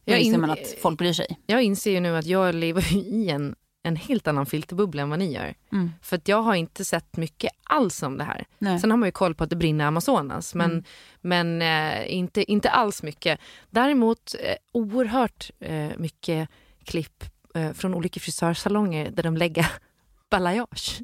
[0.04, 1.38] Då Jag inser in- man att folk bryr sig.
[1.46, 5.18] Jag inser ju nu att jag lever i en, en helt annan filterbubbla än vad
[5.18, 5.54] ni gör.
[5.72, 5.90] Mm.
[6.02, 8.44] För att jag har inte sett mycket alls om det här.
[8.58, 8.80] Nej.
[8.80, 10.84] Sen har man ju koll på att det brinner Amazonas men, Mm.
[11.20, 13.40] men eh, inte, inte alls mycket.
[13.70, 16.48] Däremot eh, oerhört eh, mycket
[16.84, 17.24] klipp
[17.54, 19.66] eh, från olika frisörsalonger där de lägger
[20.30, 21.00] balayage.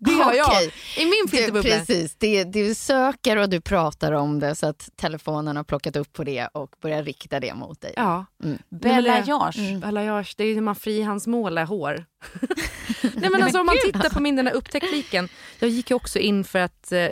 [0.00, 0.72] Det har jag Okej.
[0.96, 1.70] i min Du, filterbubbla.
[1.70, 6.12] precis, det, du söker och du pratar om det så att telefonen har plockat upp
[6.12, 7.92] på det och börjar rikta det mot dig.
[7.96, 8.26] Ja.
[8.44, 8.58] Mm.
[8.68, 9.58] Balayage.
[9.58, 9.80] Mm.
[9.80, 12.04] Balayage, det är när man frihandsmålar hår.
[13.02, 15.28] Nej men alltså om man tittar på min den här upptäckliken.
[15.58, 17.06] Jag gick ju också in för att eh,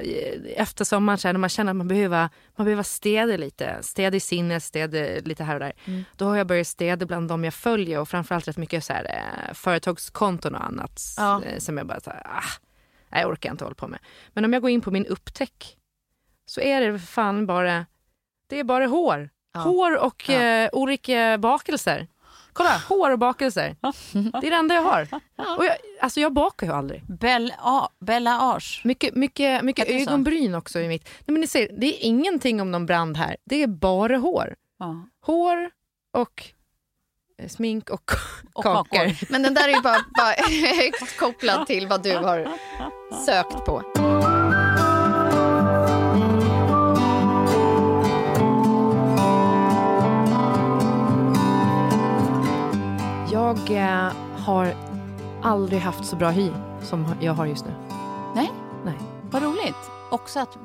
[0.57, 3.79] efter sommaren så här, när man känner att man behöver, man behöver städa lite.
[3.83, 5.73] Städa i sinnet, städa lite här och där.
[6.17, 9.05] Då har jag börjat städa bland de jag följer och framförallt rätt mycket så här,
[9.05, 11.01] eh, företagskonton och annat.
[11.17, 11.43] Ja.
[11.45, 13.99] Eh, som jag bara så här, ah, jag orkar inte hålla på med.
[14.33, 15.77] Men om jag går in på min upptäck
[16.47, 17.87] så är det fan bara,
[18.49, 19.31] det är bara hår.
[19.55, 19.61] Ja.
[19.61, 22.07] Hår och eh, olika bakelser.
[22.57, 23.77] Kolla, hår och bakelser.
[24.41, 25.09] Det är det enda jag har.
[25.59, 27.03] Och jag, alltså jag bakar ju aldrig.
[27.07, 28.81] Bella, Balayage.
[28.85, 30.11] Mycket, mycket, mycket Heter det så?
[30.11, 31.05] ögonbryn också i mitt.
[31.05, 33.37] Nej, men ni ser, det är ingenting om någon brand här.
[33.45, 34.55] Det är bara hår.
[34.79, 35.07] Ja.
[35.21, 35.71] Hår
[36.13, 36.45] och
[37.43, 38.11] eh, smink och,
[38.55, 38.85] Och kakor.
[38.99, 39.33] kakor.
[39.33, 40.35] Men den där är ju bara, bara
[40.77, 42.49] högt kopplad till vad du har
[43.27, 43.83] sökt på.
[53.47, 54.75] Jag eh, har
[55.43, 56.51] aldrig haft så bra hy
[56.83, 57.71] som jag har just nu.
[58.35, 58.51] Nej,
[58.85, 58.95] Nej.
[59.31, 59.77] vad roligt.
[60.11, 60.57] Också att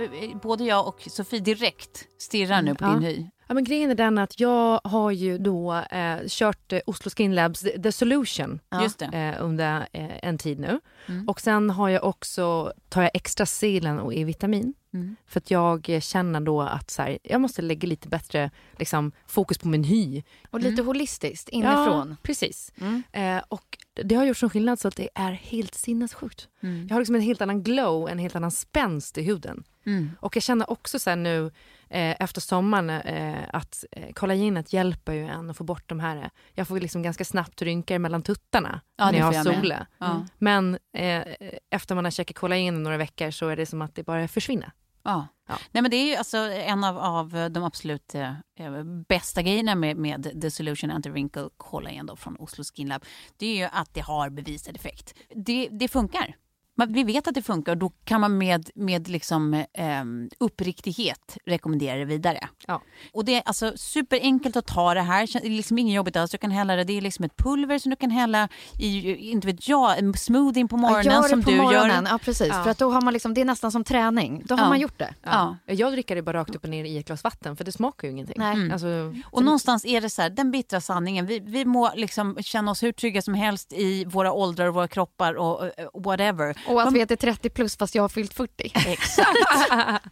[0.42, 2.90] både jag och Sofie direkt stirrar nu på Ja.
[2.90, 3.26] din hy.
[3.48, 7.36] Ja, men grejen är den att jag har ju då eh, kört eh, Oslo Skin
[7.36, 8.60] Labs The, Solution
[8.98, 9.06] det.
[9.18, 10.80] eh, under eh, en tid nu.
[11.08, 11.30] Mm.
[11.30, 14.74] Och sen har jag också, tar jag extra selen och E-vitamin.
[14.94, 15.16] Mm.
[15.28, 19.58] För att jag känner då att så här, jag måste lägga lite bättre liksom, fokus
[19.58, 20.24] på min hy.
[20.50, 22.10] Och lite holistiskt inifrån.
[22.10, 22.74] Ja, precis.
[22.82, 23.04] Mm.
[23.12, 26.48] Eh, och det har gjort sån skillnad så att det är helt sinnessjukt.
[26.64, 26.88] Mm.
[26.88, 29.64] Jag har liksom en helt annan glow, en helt annan spänst i huden.
[29.86, 30.12] Mm.
[30.20, 31.52] Och jag känner också så här nu
[31.90, 36.18] eh, efter sommaren eh, att eh, kollagenet hjälper ju en att få bort de här,
[36.18, 39.88] eh, jag får liksom ganska snabbt rynkor mellan tuttarna Ja, när jag har sola.
[39.98, 40.26] Ja.
[40.38, 41.24] Men eh,
[41.70, 44.28] efter man har käkat kollagen i några veckor så är det som att det bara
[44.28, 44.72] försvinner.
[45.04, 45.28] Ja.
[45.48, 45.58] Ja.
[45.72, 49.76] Nej, men det är ju alltså en av, av de absolut eh, eh, bästa grejerna
[49.76, 53.06] med, med The Solution Anti-Wrinkle Collagen då från Oslo Skin Lab.
[53.38, 55.14] Det är ju att det har bevisad effekt.
[55.36, 56.36] Det, det funkar.
[56.78, 60.04] Man, vi vet att det funkar och då kan man med, med liksom, eh,
[60.40, 62.48] uppriktighet rekommendera det vidare.
[62.68, 62.82] Ja.
[63.14, 65.30] Och det är alltså superenkelt att ta det här.
[65.42, 66.32] Det är liksom inget jobbigt alls.
[66.32, 66.84] Du kan hälla det.
[66.84, 68.48] Det är liksom ett pulver som du kan hälla
[68.80, 72.04] i, inte vet jag, en smoothie på morgonen ja, som på du morgonen.
[72.06, 72.12] gör.
[72.12, 72.48] Ja, precis.
[72.48, 72.64] Ja.
[72.64, 74.44] För att då har man liksom, det är nästan som träning.
[74.46, 74.70] Då har Ja.
[74.70, 75.14] man gjort det.
[75.24, 75.58] Ja.
[75.66, 78.08] Jag dricker det bara rakt upp och ner i ett glas vatten för det smakar
[78.08, 78.36] ju ingenting.
[78.38, 78.54] Nej.
[78.54, 78.72] Mm.
[78.72, 78.88] Alltså,
[79.32, 81.26] Och någonstans är det så här, den bittra sanningen.
[81.26, 84.88] Vi, vi må liksom känna oss hur trygga som helst i våra åldrar och våra
[84.88, 86.58] kroppar och eh, whatever.
[86.68, 88.72] Och att Man- vi är 30 plus fast jag har fyllt 40.
[88.88, 90.06] Exakt.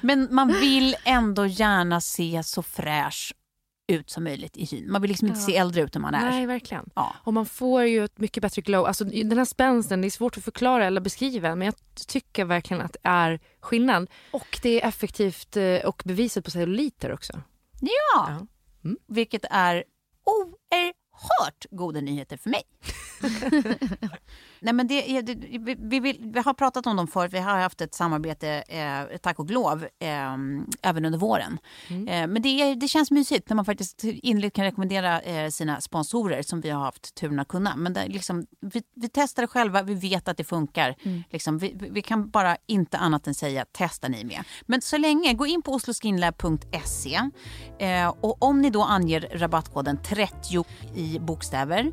[0.00, 3.32] Men man vill ändå gärna se så fräsch
[3.92, 4.92] ut som möjligt i hyn.
[4.92, 5.46] Man vill liksom inte Ja.
[5.46, 6.30] se äldre ut än man är.
[6.30, 6.90] Nej, verkligen.
[6.94, 7.14] Ja.
[7.24, 8.86] Och man får ju ett mycket bättre glow.
[8.86, 11.74] Alltså, den här spänsten, det är svårt att förklara eller beskriva men jag
[12.06, 14.10] tycker verkligen att det är skillnad.
[14.30, 17.32] Och det är effektivt eh, och bevisat på celluliter också.
[17.80, 17.90] Ja.
[18.14, 18.46] Ja.
[18.84, 18.96] Mm.
[19.08, 19.84] Vilket är
[20.24, 22.62] oerhört goda nyheter för mig.
[24.64, 27.32] Nej, men det det, vi, vi, vill, vi har pratat om dem förut.
[27.32, 30.34] Vi har haft ett samarbete, eh, tack och lov, eh,
[30.82, 31.58] även under våren.
[31.88, 32.08] Mm.
[32.08, 35.80] Eh, men det, är, det känns mysigt när man faktiskt inligt kan rekommendera eh, sina
[35.80, 37.76] sponsorer som vi har haft turen att kunna.
[37.76, 40.94] Men det, liksom, vi, vi testar det själva, vi vet att det funkar.
[41.02, 41.22] Mm.
[41.30, 44.44] Liksom, vi, vi kan bara inte annat än säga testa ni med.
[44.62, 47.20] Men så länge, gå in på osloskinlab.se
[47.78, 51.92] eh, och om ni då anger rabattkoden 30 i bokstäver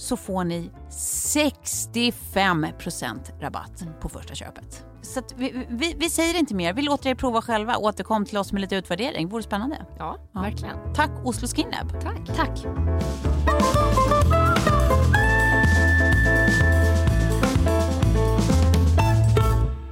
[0.00, 4.84] så får ni 65% rabatt på första köpet.
[5.02, 6.72] Så vi, vi, vi säger inte mer.
[6.72, 7.76] Vi låter er prova själva.
[7.76, 9.28] Återkom till oss med lite utvärdering.
[9.28, 9.86] Vore spännande.
[9.98, 10.94] Ja, verkligen.
[10.94, 12.02] Tack Oslo Skin Lab.
[12.02, 12.36] Tack.
[12.36, 12.64] Tack.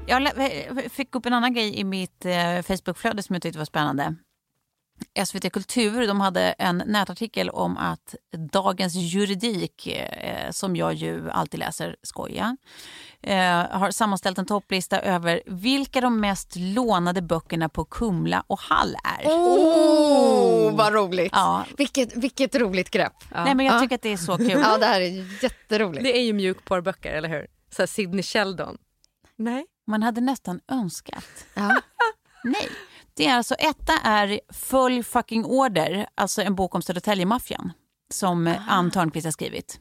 [0.06, 0.32] Jag
[0.92, 4.16] fick upp en annan grej i mitt eh, Facebookflöde som jag tyckte var spännande.
[5.26, 8.14] SVT Kultur de hade en nätartikel om att
[8.52, 12.56] Dagens Juridik, eh, som jag ju alltid läser, skoja,
[13.22, 13.38] eh,
[13.70, 19.28] har sammanställt en topplista över vilka de mest lånade böckerna på Kumla och Hall är.
[19.28, 21.32] Oh, vad roligt.
[21.32, 21.64] Ja.
[21.76, 23.24] Vilket, vilket roligt grepp.
[23.30, 24.50] Nej, men jag tycker att det är så kul.
[24.50, 26.04] Ja, det här är jätteroligt.
[26.04, 27.46] Det är ju mjukporrböcker, eller hur?
[27.70, 28.78] Så här Sidney Sheldon.
[29.36, 29.66] Nej.
[29.86, 31.24] Man hade nästan önskat.
[31.54, 31.80] Ja.
[32.44, 32.68] Nej.
[33.18, 37.72] Det är alltså, etta är Följ fucking order, alltså en bok om Södertälje-maffian
[38.14, 38.50] som Ah.
[38.50, 39.80] eh, Ann Törnqvist har skrivit.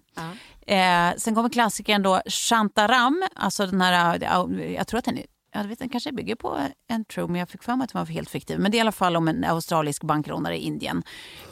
[0.67, 5.25] Eh, sen kommer klassikern då Shantaram, alltså den här, eh, jag tror att den är
[5.53, 6.57] jag vet, den kanske bygger på
[6.89, 8.59] en true, men jag fick för mig att den var helt fiktiv.
[8.59, 11.03] Men det är i alla fall om en australisk bankrånare i Indien.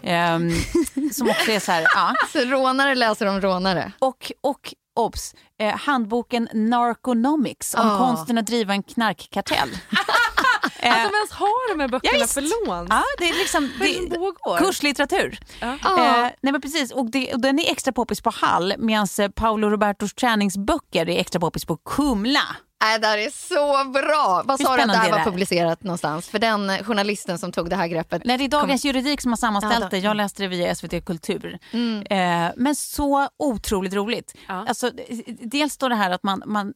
[0.03, 0.51] Ehm,
[1.13, 2.15] som också är så här, ja.
[2.33, 3.91] Så rånare läser om rånare.
[3.99, 7.97] Och, och obs, eh, handboken Narconomics om Ah.
[7.97, 9.69] konsten att driva en knarkkartell.
[10.65, 12.87] Att de ens har de här böckerna Ja, för lån.
[12.89, 14.57] Ja, det är liksom det pågår?
[14.57, 15.39] kurslitteratur.
[15.61, 15.67] Ja.
[15.73, 19.29] Eh, nej men precis, och, det, och den är extra poppis på Hall medan eh,
[19.29, 22.39] Paolo Robertos träningsböcker är extra poppis på Kumla.
[22.83, 24.43] Nej, det här är så bra.
[24.45, 26.29] Vad Hur sa du att det här är var publicerat någonstans?
[26.29, 28.21] För den eh, journalisten som tog det här greppet.
[28.25, 29.97] Nej, det är Dagens Juridik som har sammanställt Ja, då- det.
[29.97, 31.59] Jag läste det via SVT Kultur.
[31.71, 32.01] Mm.
[32.47, 34.33] Eh, men så otroligt roligt.
[34.47, 34.65] Ja.
[34.67, 36.73] Alltså, eh, dels står det här att man, man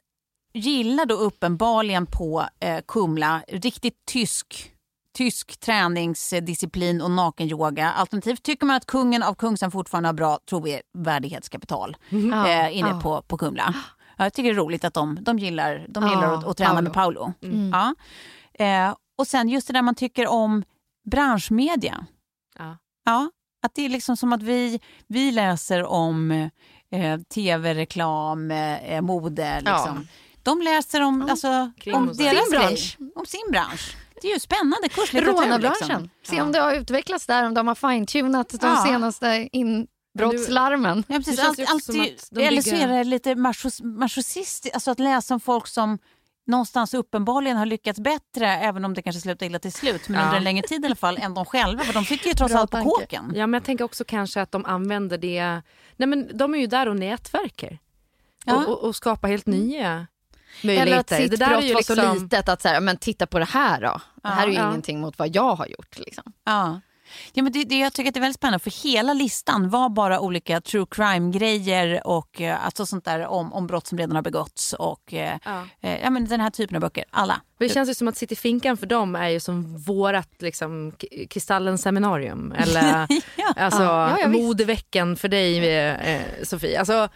[0.53, 4.71] gillar då uppenbarligen på eh, Kumla riktigt tysk
[5.17, 7.91] tysk träningsdisciplin och nakenyoga.
[7.91, 12.99] Alternativt tycker man att kungen av Kungsan fortfarande har bra trovärdighetskapital Ja, eh, inne ja.
[13.03, 13.73] på, på Kumla.
[14.17, 16.57] Ja, jag tycker det är roligt att de, de gillar, de Ja, gillar att, att
[16.57, 16.83] träna Paolo.
[16.83, 17.33] med Paolo.
[17.41, 17.69] Mm.
[17.69, 17.95] Ja.
[18.65, 20.63] Eh, och sen just det där man tycker om
[21.11, 22.05] branschmedia.
[22.59, 22.77] Ja.
[23.05, 23.31] Ja,
[23.65, 26.31] att det är liksom som att vi, vi läser om
[26.91, 29.61] eh, tv-reklam, eh, mode.
[29.61, 30.07] Liksom.
[30.43, 32.97] De läser om, alltså, Kring om deras bransch.
[33.15, 33.95] om sin bransch.
[34.21, 35.41] Det är ju spännande kurslitteratur.
[35.41, 36.01] Rånarbranschen.
[36.01, 36.09] Liksom.
[36.35, 38.83] Se om det har utvecklats där, om de har fine-tunat de Ja.
[38.87, 41.03] senaste inbrottslarmen.
[41.07, 41.39] Ja, precis.
[41.39, 41.89] Allt, allt,
[42.37, 43.35] eller så är det lite
[43.83, 45.97] machistiskt, alltså att läsa om folk som
[46.47, 50.25] någonstans uppenbarligen har lyckats bättre, även om det kanske slutar illa till slut, men Ja.
[50.25, 51.83] under en längre tid i alla fall, än de själva.
[51.83, 52.89] För de sitter ju trots Bra allt på tanke.
[52.89, 53.31] kåken.
[53.35, 55.61] Ja, men jag tänker också kanske att de använder det...
[55.97, 57.79] Nej, men de är ju där och nätverkar.
[58.45, 58.55] Ja.
[58.55, 60.07] Och, och, och skapar helt nya
[60.63, 61.17] Eller att möjligheter.
[61.17, 62.23] sitt det där är brott ju var så liksom...
[62.23, 64.01] litet att så här, men titta på det här då.
[64.23, 64.69] Det här är ju Ja.
[64.69, 65.97] ingenting mot vad jag har gjort.
[65.99, 66.23] Liksom.
[66.45, 66.81] Ja.
[67.33, 69.89] Ja, men det, det, jag tycker att det är väldigt spännande för hela listan var
[69.89, 74.21] bara olika true crime-grejer och eh, alltså sånt där om, om brott som redan har
[74.23, 75.63] begåtts och eh, Ja.
[75.81, 77.03] eh, ja, men den här typen av böcker.
[77.11, 77.41] Alla.
[77.59, 80.91] Det känns ju som att Sitta i finkan för dem är ju som vårat liksom,
[81.29, 82.51] Kristallens seminarium.
[82.57, 83.53] Eller Ja.
[83.55, 86.79] alltså, Ja, ja, modeveckan för dig, eh, Sofie.
[86.79, 87.09] Alltså,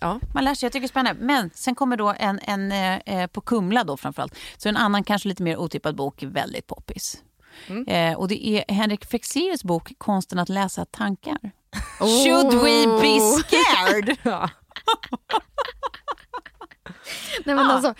[0.00, 0.20] Ja.
[0.34, 1.24] Man lär sig, jag tycker det är spännande.
[1.24, 4.34] Men sen kommer då en, en eh, eh, på Kumla då framförallt.
[4.56, 7.22] Så en annan kanske lite mer otippad bok, väldigt poppis.
[7.66, 7.88] Mm.
[7.88, 11.38] Eh, och det är Henrik Fexeus bok Konsten att läsa tankar.
[11.98, 14.16] Should we be scared?
[14.22, 14.50] ja.
[17.44, 17.94] Nej, men alltså,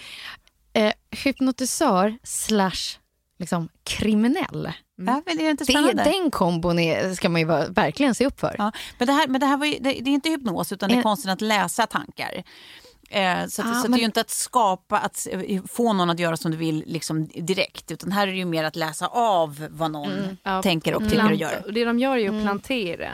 [0.72, 2.98] eh, hypnotisör slash
[3.38, 4.72] liksom, kriminell.
[4.96, 6.04] Men det är inte Det, spännande.
[6.04, 8.54] den kombon är, ska man ju verkligen se upp för.
[8.58, 10.88] Ja, men det här, men det här var ju, det, det är inte hypnos utan
[10.88, 11.02] det är Eh.
[11.02, 12.42] konsten att läsa tankar.
[13.10, 15.62] Eh, så att, Ah, så att det är men- ju inte att skapa, att eh,
[15.68, 17.90] få någon att göra som du vill liksom, direkt.
[17.90, 21.24] Utan här är det ju mer att läsa av vad någon Ja, tänker och tycker
[21.24, 21.62] och gör.
[21.66, 23.08] Och det de gör är ju att plantera.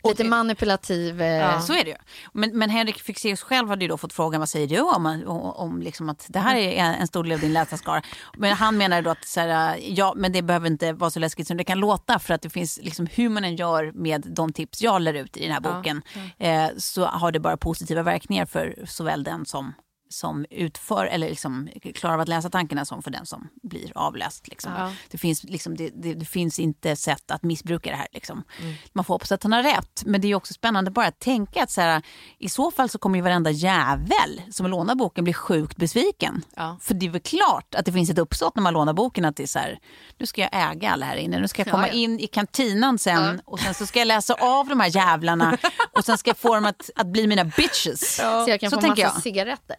[0.00, 1.22] Och Lite manipulativ.
[1.22, 1.60] Eh, Ja.
[1.60, 1.96] Så är det ju.
[2.32, 5.40] Men, men Henrik Fexeus själv hade ju då fått frågan vad säger du om, om,
[5.40, 8.02] om liksom att det här är en, stor del av din läsarskara.
[8.36, 11.46] Men han menar då att så här, ja, men det behöver inte vara så läskigt
[11.46, 14.52] som det kan låta för att det finns liksom hur man än gör med de
[14.52, 16.02] tips jag lär ut i den här boken
[16.38, 19.72] eh, så har det bara positiva verkningar för såväl den som
[20.12, 24.48] som utför eller liksom klarar av att läsa tankarna som för den som blir avläst.
[24.48, 24.72] Liksom.
[24.78, 24.92] Ja.
[25.10, 28.08] Det, finns, liksom, det, det, det finns inte sätt att missbruka det här.
[28.12, 28.42] Liksom.
[28.60, 28.74] Mm.
[28.92, 30.02] Man får hoppas att han har rätt.
[30.06, 32.02] Men det är också spännande bara att tänka att så här,
[32.38, 36.44] i så fall så kommer ju varenda jävel som lånar boken bli sjukt besviken.
[36.56, 36.76] Ja.
[36.80, 39.36] För det är väl klart att det finns ett uppsåt när man lånar boken att
[39.36, 39.78] det är så här,
[40.18, 42.98] nu ska jag äga alla här inne, nu ska jag komma Ja, in i kantinan
[42.98, 45.58] sen och sen så ska jag läsa av de här jävlarna
[45.92, 48.16] och sen ska jag få dem att, att bli mina bitches.
[48.16, 49.22] Så jag kan Så få massa jag.
[49.22, 49.76] cigaretter.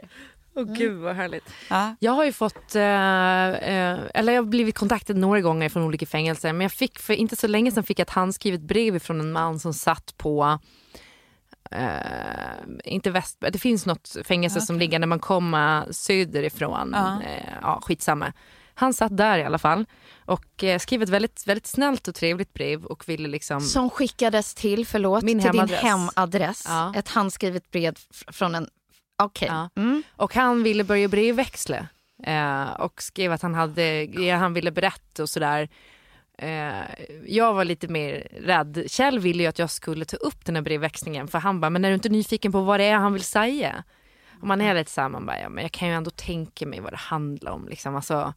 [0.56, 1.44] Åh gud vad härligt.
[1.70, 1.96] Ja.
[2.00, 6.06] Jag har ju fått, eh, eh, eller jag har blivit kontaktad några gånger från olika
[6.06, 9.20] fängelser men jag fick för inte så länge sedan fick jag ett handskrivet brev från
[9.20, 10.60] en man som satt på
[11.72, 16.92] Eh, inte väst, det finns något fängelse som ligger när man kommer söderifrån.
[16.94, 17.22] Ja.
[17.22, 18.34] Eh, ja, skitsamma.
[18.74, 19.86] Han satt där i alla fall
[20.26, 23.62] och eh, skrev ett väldigt, väldigt snällt och trevligt brev och ville liksom...
[23.62, 25.82] Som skickades till, förlåt, Min till hemadress.
[25.82, 26.66] din hemadress.
[26.68, 26.94] Ja.
[26.96, 27.96] Ett handskrivet brev
[28.28, 28.68] från en...
[29.24, 29.48] Okej.
[29.52, 29.70] Ja.
[29.76, 30.04] Mm.
[30.16, 31.88] Och han ville börja brevväxla
[32.24, 34.08] eh, och skrev att han hade
[34.40, 35.70] han ville berätta och sådär.
[36.38, 36.84] Eh,
[37.26, 38.84] jag var lite mer rädd.
[38.88, 41.86] Kjell ville ju att jag skulle ta upp den här brevväxlingen för han bara, men
[41.86, 43.84] är du inte nyfiken på vad det är han vill säga?
[44.42, 46.80] Och man är lite såhär, man bara, ja, men jag kan ju ändå tänka mig
[46.80, 47.68] vad det handlar om.
[47.68, 47.96] Liksom.
[47.96, 48.34] Alltså,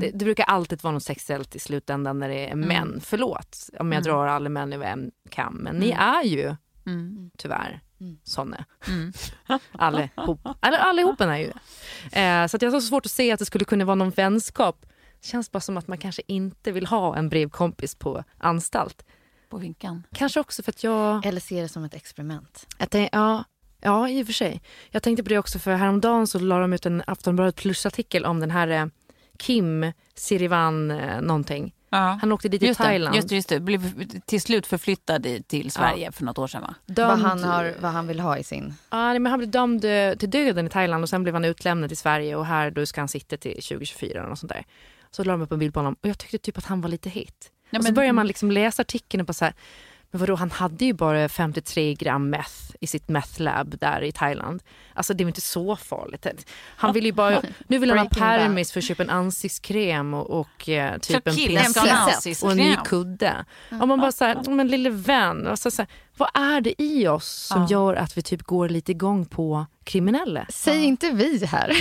[0.00, 3.00] det, det brukar alltid vara något sexuellt i slutändan när det är män.
[3.02, 6.56] Förlåt om jag drar alla män över en kam, men ni är ju
[6.86, 7.30] Mm.
[7.36, 7.80] tyvärr
[8.24, 8.64] såna.
[9.72, 10.48] Allihop.
[10.62, 11.52] Eller allihopen är ju
[12.12, 12.20] det.
[12.20, 14.10] Eh, så att jag har så svårt att se att det skulle kunna vara någon
[14.10, 14.86] vänskap.
[15.20, 19.04] Det känns bara som att man kanske inte vill ha en brevkompis på anstalt.
[19.48, 20.02] På vinkan.
[20.12, 21.26] Kanske också för att jag...
[21.26, 22.66] Eller se det som ett experiment.
[22.78, 23.44] Att det, ja,
[23.80, 24.62] ja, i och för sig.
[24.90, 28.40] Jag tänkte på det också för häromdagen så la de ut en Aftonbladet plus-artikel om
[28.40, 28.86] den här eh,
[29.38, 31.74] Kim Sirivan eh, någonting.
[31.96, 32.18] Ja.
[32.20, 33.16] Han åkte dit Just det, Thailand.
[33.16, 33.60] just det, just det.
[33.60, 36.74] Blev till slut förflyttad i- till Sverige för något år sedan va?
[36.86, 38.74] Vad han, har, vad han vill ha i sin...
[38.90, 41.44] Ja, nej, men han blev dömd eh, till döden i Thailand och sen blev han
[41.44, 44.64] utlämnad till Sverige och här då ska han sitta till 2024 eller något sånt där.
[45.10, 46.88] Så la de upp en bild på honom och jag tyckte typ att han var
[46.88, 47.50] lite hit.
[47.70, 49.54] Ja, och så men- börjar man liksom läsa artikeln och bara så här,
[50.16, 54.12] men vadå han hade ju bara 53 gram meth i sitt meth lab där i
[54.12, 54.62] Thailand.
[54.94, 56.26] Alltså det var inte så farligt.
[56.76, 60.30] Han vill ju bara, nu vill han ha permis för att köpa en ansiktskräm och,
[60.40, 63.44] och eh, typ en pincett och en ny kudde.
[63.80, 67.08] Och man bara så här, men lille vän, alltså så här, vad är det i
[67.08, 67.68] oss som Ja.
[67.70, 70.46] gör att vi typ går lite igång på kriminella?
[70.48, 71.72] Säg inte vi här.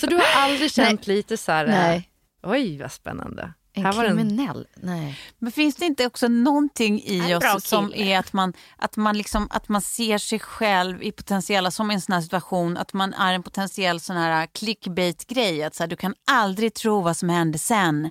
[0.00, 2.08] Så du har aldrig känt lite så här, Nej.
[2.42, 3.52] oj vad spännande.
[3.74, 4.66] En Här var en- kriminell?
[4.74, 5.18] Nej.
[5.38, 9.48] Men finns det inte också någonting i oss som är att man, att, man liksom,
[9.50, 13.14] att man ser sig själv i potentiella, som i en sån här situation, att man
[13.14, 15.62] är en potentiell sån här clickbait-grej.
[15.62, 18.10] Att så här, du kan aldrig tro vad som händer sen.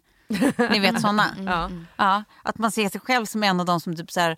[0.69, 1.25] Ni vet såna?
[1.45, 1.69] Ja.
[1.97, 4.37] Ja, att man ser sig själv som en av de som typ så här,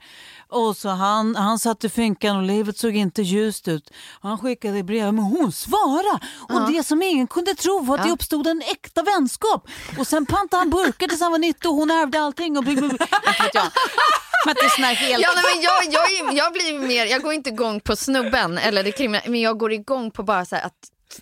[0.50, 3.92] och så han, han satt i finkan och livet såg inte ljust ut.
[4.22, 6.20] Han skickade brev, men hon svarade.
[6.50, 9.68] Och det som ingen kunde tro var att det uppstod en äkta vänskap.
[9.98, 12.58] Och sen pantade han burkar tills han var 90 och hon ärvde allting.
[12.58, 12.98] Och bli, bli, bli.
[13.28, 13.68] Inte vet jag.
[14.46, 15.24] Men att det är sån här helt...
[15.24, 18.58] Ja, nej, men jag, jag, är- jag blir mer, jag går inte igång på snubben
[18.58, 20.74] eller det kriminella, men jag går igång på bara så här att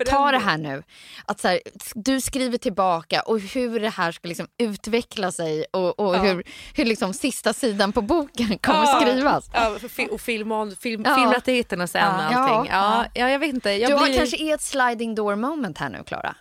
[0.05, 0.83] ta det här nu.
[1.25, 1.59] Att så här,
[1.95, 6.43] du skriver tillbaka och hur det här ska liksom utveckla sig och, och hur,
[6.75, 9.01] hur liksom sista sidan på boken kommer Ja.
[9.01, 9.49] skrivas.
[9.53, 9.69] Ja,
[10.11, 11.15] och film, film, Ja.
[11.15, 12.37] filmrättigheterna sen och Ja.
[12.37, 12.71] allting.
[12.73, 13.71] Ja, ja, jag vet inte.
[13.71, 14.17] Jag du har blir...
[14.17, 16.35] kanske är ett sliding door moment här nu Klara.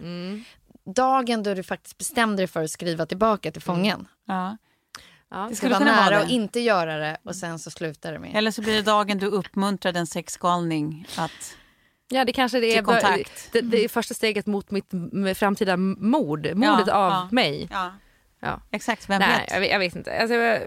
[0.95, 4.09] Dagen då du faktiskt bestämde dig för att skriva tillbaka till fången.
[4.27, 4.57] Ja.
[5.31, 8.37] ja, Det skulle vara nära och inte göra det och sen så slutar det med.
[8.37, 11.57] Eller så blir det dagen du uppmuntrar en sexgalning att...
[12.11, 13.49] ja, det kanske det är, kontakt.
[13.53, 14.91] det, det är första steget mot mitt
[15.39, 16.47] framtida mord.
[16.55, 17.29] Mordet Ja, av ja.
[17.33, 17.69] mig.
[17.71, 17.93] Ja,
[18.43, 18.61] Ja.
[18.71, 19.09] exakt.
[19.11, 19.53] Vem Nej, vet?
[19.53, 20.21] jag vet, jag vet inte.
[20.21, 20.59] Alltså,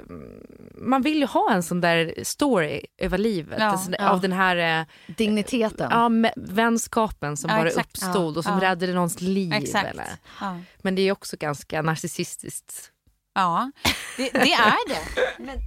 [0.75, 3.59] man vill ju ha en sån där story över livet.
[3.59, 4.09] Ja.
[4.09, 4.85] Av den här eh,
[5.15, 5.87] Digniteten.
[5.91, 7.87] ja, med, vänskapen som Ja, bara exakt.
[7.89, 8.69] uppstod och som Ja.
[8.69, 9.53] räddade någons liv.
[9.53, 9.87] Exakt.
[9.89, 10.07] Eller.
[10.41, 10.59] Ja.
[10.81, 12.89] Men det är också ganska narcissistiskt.
[13.35, 13.71] Ja,
[14.17, 14.99] det, det är det.
[15.43, 15.57] Men,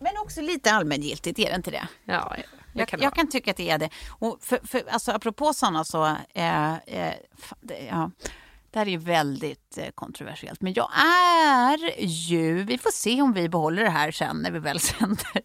[0.00, 1.88] men också lite allmängiltigt, är det inte det?
[2.04, 2.42] Ja, det
[2.72, 3.90] Jag, kan jag kan tycka att det är det.
[4.08, 6.16] Och för, för, alltså, apropå sådana så...
[6.34, 7.14] Eh, eh,
[7.60, 8.10] det, ja,
[8.70, 10.60] det här är ju väldigt eh, kontroversiellt.
[10.60, 12.62] Men jag är ju...
[12.62, 15.42] Vi får se om vi behåller det här sen när vi väl sänder.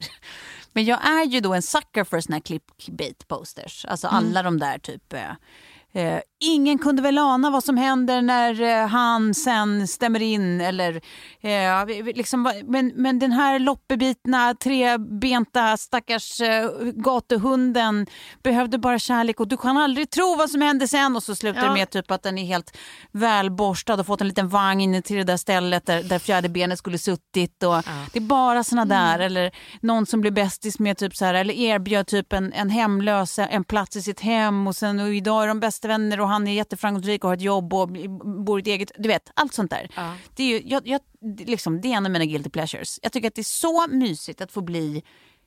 [0.74, 3.86] Men jag är ju då en sucker för såna här clickbait posters.
[3.86, 5.14] Alltså alla de där typ...
[5.98, 10.62] Eh, ingen kunde väl ana vad som händer när eh, han sen stämmer in.
[10.62, 11.02] Eller,
[11.42, 11.86] eh,
[12.16, 18.08] liksom, men, men den här loppebitna, trebenta stackars eh, gatuhunden
[18.44, 21.16] behövde bara kärlek och du kan aldrig tro vad som hände sen.
[21.16, 21.74] Och så slutar det Ja.
[21.74, 22.78] med typ att den är helt
[23.12, 26.98] välborstad och fått en liten vagn till det där stället där, där fjärde benet skulle
[26.98, 27.64] suttit.
[27.64, 27.84] Och
[28.14, 29.20] Det är bara såna där.
[29.20, 33.40] Eller någon som blir bästis med typ så här, eller erbjöd typ en, en hemlös
[33.40, 36.48] en plats i sitt hem och sen och idag är de bästa jättevänner och han
[36.48, 37.90] är jätteframgångsrik och har ett jobb och
[38.46, 38.92] bor i ett eget...
[38.98, 39.90] Du vet, allt sånt där.
[39.96, 40.14] Ja.
[40.36, 41.02] Det, är ju, jag, jag,
[41.40, 43.00] liksom, det är en av mina guilty pleasures.
[43.04, 45.04] Jag tycker att det är så mysigt att få bli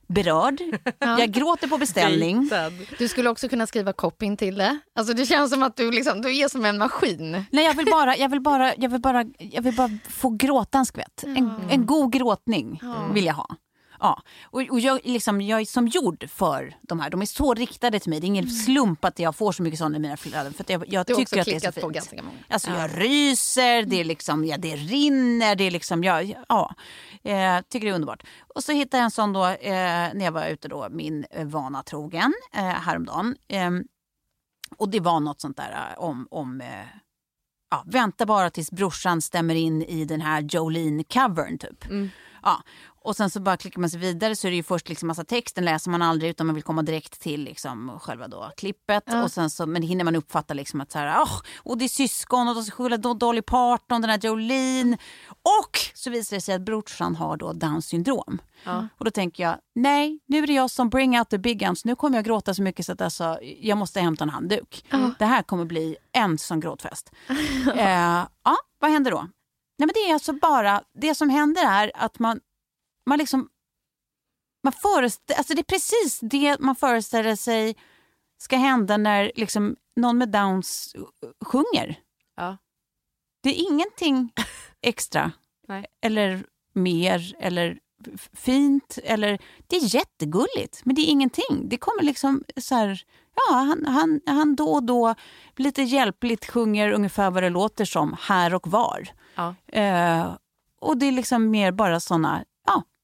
[0.09, 0.61] berörd.
[0.99, 2.51] Jag gråter på beställning.
[2.99, 4.79] Du skulle också kunna skriva copyn till det.
[4.95, 7.45] Alltså det känns som att du, liksom, du är som en maskin.
[7.51, 10.79] Nej, jag vill bara, jag vill bara, jag vill bara, jag vill bara få gråta
[10.79, 11.25] en skvätt.
[11.27, 12.81] En, en god gråtning
[13.15, 13.57] vill jag ha.
[14.01, 14.23] Ja.
[14.43, 17.11] Och, och jag, liksom, jag är som gjord för de här.
[17.11, 18.21] De är så riktade till mig.
[18.21, 20.53] Det är ingen slump att jag får så mycket sådana i mina flöden.
[20.53, 21.85] För jag, jag tycker att det är så fint.
[21.85, 22.39] på ganska många.
[22.49, 26.75] Alltså jag ryser, det, är liksom, ja, det rinner, det är liksom, ja, ja,
[27.23, 28.23] eh, tycker det är underbart.
[28.55, 31.47] Och så hittade jag en sån då, eh, när jag var ute då, min eh,
[31.47, 33.37] vana trogen, eh, häromdagen.
[33.49, 33.71] Eh,
[34.77, 36.87] och det var något sånt där eh, om, om eh,
[37.71, 41.85] ja, vänta bara tills brorsan stämmer in i den här Jolene-covern typ.
[42.43, 42.63] Ja.
[43.03, 45.25] Och sen så bara klickar man sig vidare så är det ju först liksom massa
[45.25, 49.05] text, den läser man aldrig utan man vill komma direkt till liksom själva då klippet.
[49.07, 49.23] Ja.
[49.23, 51.89] Och sen så, men hinner man uppfatta liksom att så här, åh, och det är
[51.89, 54.99] syskon och de ska skylla Do- Dolly Parton, den här Jolene.
[55.29, 58.39] Och så visar det sig att brorsan har då Downs syndrom.
[58.65, 58.89] Ja.
[58.99, 61.85] Och då tänker jag, nej, nu är det jag som bring out the big guns.
[61.85, 64.85] Nu kommer jag gråta så mycket så att alltså, jag måste hämta en handduk.
[65.19, 67.13] Det här kommer bli en sån gråtfest.
[67.75, 69.19] eh, ja, vad händer då?
[69.79, 72.41] Nej, men det är alltså bara, det som händer är att man,
[73.07, 73.49] man liksom,
[74.63, 77.77] man föreställer, alltså det är precis det man föreställer sig
[78.39, 80.97] ska hända när liksom någon med Downs
[81.45, 81.99] sjunger.
[82.37, 82.57] Ja.
[83.43, 84.33] Det är ingenting
[84.83, 85.33] extra
[86.01, 87.79] eller mer eller
[88.33, 88.99] fint.
[89.05, 91.69] Eller, det är jättegulligt, men det är ingenting.
[91.69, 93.03] Det kommer liksom så här...
[93.35, 95.15] Ja, han, han, han då och då
[95.57, 99.09] lite hjälpligt sjunger ungefär vad det låter som här och var.
[99.35, 99.55] Ja.
[99.67, 100.35] Eh,
[100.81, 102.45] och det är liksom mer bara såna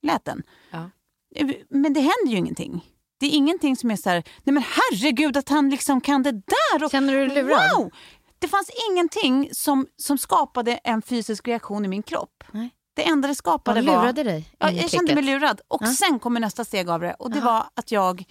[0.06, 0.42] läten.
[0.70, 0.90] Ja.
[1.36, 2.84] Eh, Men det händer ju ingenting.
[3.20, 6.32] Det är ingenting som är så här, nej men herregud att han liksom kan det
[6.32, 6.84] där.
[6.84, 7.70] Och, Känner du dig lurad?
[7.76, 7.90] Wow!
[8.38, 12.44] Det fanns ingenting som, som skapade en fysisk reaktion i min kropp.
[12.52, 12.70] Nej.
[12.96, 14.02] Det enda det skapade Vad var...
[14.02, 15.60] lurade dig Ja, jag kände mig lurad.
[15.68, 15.92] Och Ja.
[15.94, 17.14] sen kommer nästa steg av det.
[17.14, 18.24] Och det var att jag,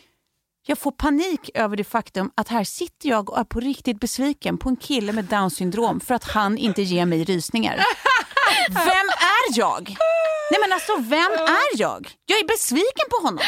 [0.68, 4.58] jag får panik över det faktum att här sitter jag och är på riktigt besviken
[4.58, 7.76] på en kille med Downs syndrom för att han inte ger mig rysningar.
[8.70, 9.96] Vem är jag?
[10.56, 11.32] Nej men alltså, vem
[11.62, 12.02] är jag?
[12.26, 13.44] Jag är besviken på honom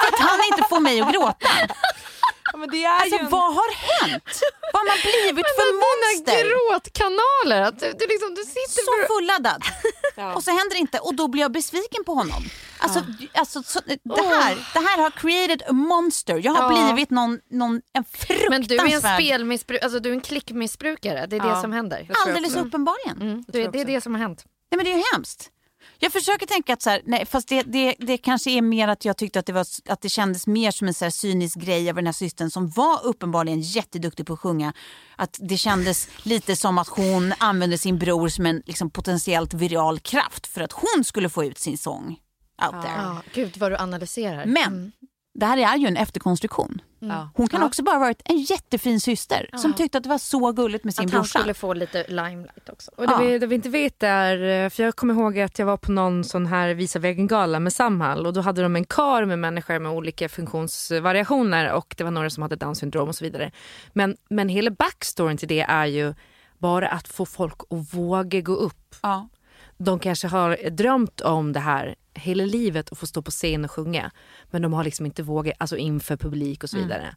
[0.00, 1.48] för att han inte får mig att gråta.
[2.52, 3.28] Ja, men Alltså en...
[3.28, 4.40] vad har hänt?
[4.72, 6.40] Vad har man blivit för monster?
[6.50, 9.62] gråtkanaler, att du, du, liksom, du sitter Så fulladdad.
[10.36, 12.42] Och så händer det inte och då blir jag besviken på honom.
[12.78, 13.02] Alltså,
[13.34, 16.40] alltså så, det, här, det här har created a monster.
[16.44, 16.92] Jag har Ja.
[16.92, 18.50] blivit någon, någon, en fruktansvärd...
[18.50, 21.60] Men du är en spelmissbruk, alltså du är en klickmissbrukare, det är det Ja.
[21.62, 22.08] som händer.
[22.26, 23.22] Alldeles uppenbarligen.
[23.22, 24.44] Mm, det, det är det som har hänt.
[24.70, 25.50] Nej, men det är ju hemskt.
[26.02, 29.04] Jag försöker tänka att så här, nej, fast det, det, det kanske är mer att
[29.04, 31.88] jag tyckte att det, var, att det kändes mer som en så här cynisk grej
[31.90, 34.72] av den här systern som var uppenbarligen jätteduktig på att sjunga.
[35.16, 39.98] Att det kändes lite som att hon använde sin bror som en liksom, potentiellt viral
[39.98, 42.16] kraft för att hon skulle få ut sin sång
[42.62, 42.94] out there.
[42.96, 44.46] Ja, gud vad du analyserar.
[44.46, 44.92] Men Mm.
[45.40, 46.80] Det här är ju en efterkonstruktion.
[46.98, 47.30] Ja.
[47.34, 47.66] Hon kan Ja.
[47.66, 50.94] också bara ha varit en jättefin syster som tyckte att det var så gulligt med
[50.94, 51.38] sin Att han brorsa.
[51.38, 52.90] skulle få lite limelight också.
[52.96, 53.18] Och det, Ja.
[53.18, 55.92] vi, det vi inte vet är, eh, för jag kommer ihåg att jag var på
[55.92, 59.78] någon sån här Visa vägen-gala med Samhall och då hade de en kar med människor
[59.78, 63.50] med olika funktionsvariationer och det var några som hade Downs syndrom och så vidare.
[63.92, 66.14] Men, men hela backstoryn till det är ju
[66.58, 68.94] bara att få folk att våga gå upp.
[69.02, 69.28] Ja.
[69.78, 73.70] De kanske har drömt om det här hela livet att få stå på scen och
[73.70, 74.10] sjunga.
[74.50, 77.14] Men de har liksom inte vågat, alltså inför publik och så vidare.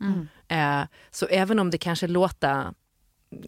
[0.47, 2.73] Eh, så även om det kanske låter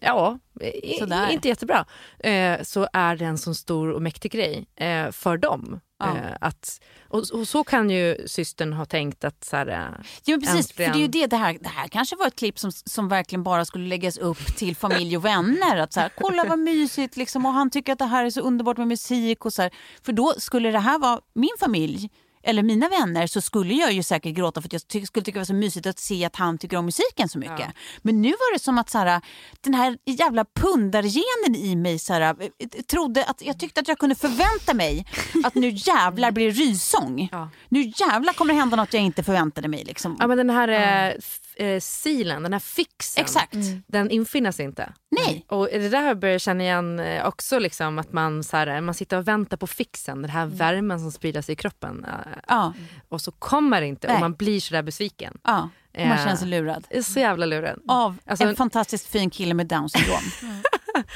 [0.00, 0.98] Ja, i-
[1.32, 1.86] inte jättebra.
[2.18, 5.80] Eh, så är det en sån stor och mäktig grej eh, för dem.
[5.98, 6.16] Ja.
[6.16, 10.36] Eh, att, och, och så kan ju systern ha tänkt att så här, eh, Ja,
[10.40, 10.72] precis.
[10.72, 12.72] För äntligen- det är ju det, det här, det här kanske var ett klipp som,
[12.72, 15.76] som verkligen bara skulle läggas upp till familj och vänner.
[15.76, 18.40] Att så här, kolla vad mysigt liksom, och han tycker att det här är så
[18.40, 19.44] underbart med musik.
[19.44, 19.70] och så här.
[20.02, 22.10] För då skulle det här vara min familj
[22.46, 25.36] eller mina vänner så skulle jag ju säkert gråta för att jag ty- skulle tycka
[25.36, 27.68] det var så mysigt att se att han tycker om musiken så mycket.
[28.02, 29.20] Men nu var det som att så här,
[29.60, 33.98] den här jävla pundargenen i mig så här, eh, trodde att jag tyckte att jag
[33.98, 35.06] kunde förvänta mig
[35.44, 37.28] att nu jävlar blir det rysång.
[37.32, 37.50] Ja.
[37.68, 39.84] Nu jävlar kommer det hända något jag inte förväntade mig.
[39.84, 40.16] Liksom.
[40.20, 41.12] Ja men den här eh,
[41.56, 43.24] eh, silen, den här fixen.
[43.24, 43.56] Exakt.
[43.86, 44.92] Den infinner sig inte.
[45.10, 45.44] Nej.
[45.48, 48.94] Och det där börjar jag känna igen eh, också liksom att man, så här, man
[48.94, 52.04] sitter och väntar på fixen, den här värmen som sprider sig i kroppen.
[52.04, 52.10] eh,
[52.48, 52.72] Ja,
[53.08, 54.14] Och så kommer det inte Nej.
[54.14, 55.38] och man blir sådär besviken.
[55.44, 55.68] ja.
[55.98, 56.86] Man Eh, känner sig lurad.
[56.90, 57.80] är Så jävla lurad.
[57.88, 60.20] Av Alltså, en fantastiskt fin kille med down syndrom.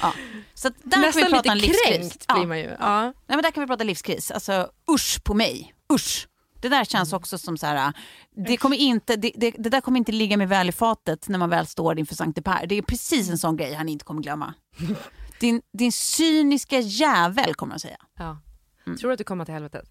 [0.02, 0.12] ja.
[0.54, 1.88] Så att där kan vi Nästan prata lite en livskris.
[1.98, 2.34] kränkt Ja.
[2.34, 2.76] blir man ju.
[2.80, 3.02] Ja.
[3.02, 4.30] Nej, men där kan vi prata livskris.
[4.30, 5.74] Alltså usch på mig.
[5.92, 6.26] Usch.
[6.60, 7.92] Det där känns också som så här,
[8.46, 11.38] det, kommer inte, det, det, det där kommer inte ligga med väl i fatet när
[11.38, 12.66] man väl står inför Sankte Per.
[12.66, 14.54] Det är precis en sån grej han inte kommer glömma.
[15.40, 17.96] Din, din cyniska jävel kommer han säga.
[18.18, 18.38] Ja.
[18.84, 19.90] Tror du att du kommer till helvetet?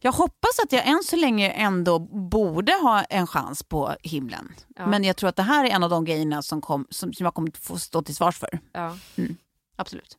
[0.00, 1.98] Jag hoppas att jag än så länge ändå
[2.30, 4.52] borde ha en chans på himlen.
[4.76, 4.86] Ja.
[4.86, 7.24] Men jag tror att det här är en av de grejerna som, kom, som, som
[7.24, 8.60] jag kommer få stå till svars för.
[8.72, 8.98] Ja.
[9.16, 9.36] Mm,
[9.76, 10.18] absolut.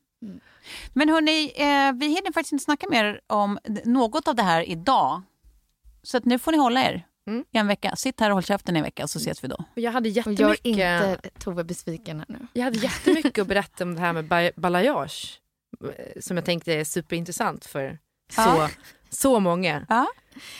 [0.93, 5.22] Men hörni, eh, vi hinner faktiskt inte snacka mer om något av det här idag.
[6.04, 7.45] Så att nu får ni hålla er Mm.
[7.51, 7.95] i en vecka.
[7.95, 9.64] Sitt här och håll käften i en vecka så ses vi då.
[9.76, 10.66] Jag hade Och gör jättemycket...
[10.66, 12.47] inte Tove besviken här nu.
[12.54, 15.39] Jag hade jättemycket att berätta om det här med ba- balayage.
[15.97, 17.99] eh, Som jag tänkte är superintressant för
[18.32, 18.70] så, Ja.
[19.10, 19.86] så många.
[19.89, 20.08] Ja.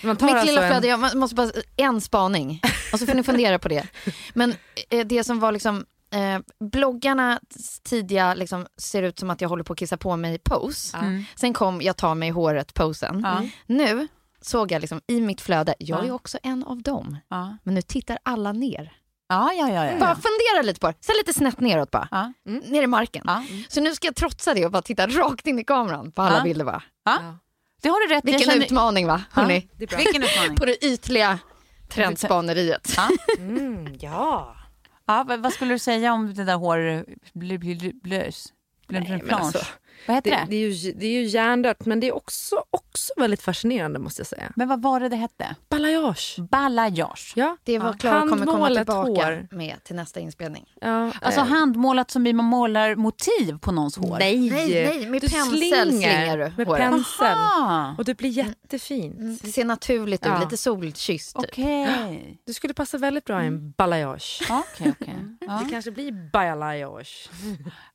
[0.04, 2.62] Man tar Mitt alltså lilla en- flöde, jag må- måste bara, en spaning.
[2.94, 3.88] Och så får ni fundera på det.
[4.34, 4.54] Men
[4.89, 6.39] eh, det som var liksom, eh,
[6.72, 10.98] bloggarnas tidiga liksom, ser ut som att jag håller på att kissa på mig pose.
[10.98, 11.24] Mm.
[11.36, 13.22] Sen kom jag tar mig i håret posen.
[13.24, 13.46] Ja.
[13.66, 14.08] Nu
[14.46, 16.08] såg jag liksom i mitt flöde, jag Ja.
[16.08, 17.18] är också en av dem.
[17.30, 17.58] Ja.
[17.64, 18.94] Men nu tittar alla ner.
[19.28, 20.16] Ja, ja, ja, ja, Bara ja.
[20.16, 22.08] fundera lite på det, så lite snett neråt bara.
[22.12, 22.34] Ja.
[22.46, 23.24] Ner i marken.
[23.28, 23.44] Ja.
[23.70, 26.38] Så nu ska jag trotsa det och bara titta rakt in i kameran på alla
[26.38, 26.44] Ja.
[26.44, 26.84] bilder va.
[27.06, 27.38] Ja.
[27.82, 28.66] Det har du rätt Vilken känner...
[28.66, 29.70] utmaning va, hörni?
[29.78, 29.98] Det är bra.
[29.98, 30.56] Vilken utmaning.
[30.58, 31.39] På det ytliga
[31.89, 32.94] trendspaneriet.
[32.98, 33.10] Ja.
[33.38, 34.56] Mm, ja.
[35.06, 37.06] Ja, vad, skulle du säga om det där hår...
[37.34, 38.54] Bl, bl, bl, blös?
[38.88, 39.44] Bl, bl, Nej, men planche?
[39.46, 39.66] alltså,
[40.08, 40.46] vad heter Det, det?
[40.50, 44.20] det, är ju, det är ju hjärndött men det är också, också väldigt fascinerande måste
[44.20, 44.52] jag säga.
[44.56, 45.56] Men vad var det det hette?
[45.70, 46.36] Balayage.
[46.52, 47.34] Balayage.
[47.36, 47.58] Ja.
[47.64, 47.94] Det var Ja.
[47.94, 49.48] Klara kommer komma tillbaka hår.
[49.52, 50.66] med till nästa inspelning.
[50.82, 54.18] Ja, Alltså eh, handmålat som man målar motiv på någons hår?
[54.20, 56.82] Nej, Nej, nej, med du pensel slingar slingar du Med håret.
[56.82, 57.28] pensel.
[57.28, 57.96] Aha.
[57.98, 59.16] Och det blir jättefint.
[59.20, 60.39] Mm, Det ser naturligt ut, Ja.
[60.39, 61.36] lite solkysst.
[61.36, 61.46] Typ.
[61.50, 62.39] Okej.
[62.46, 64.41] Du skulle passa väldigt bra i en balayage.
[64.50, 65.16] Okej, okej.
[65.39, 67.30] Det kanske blir balayage.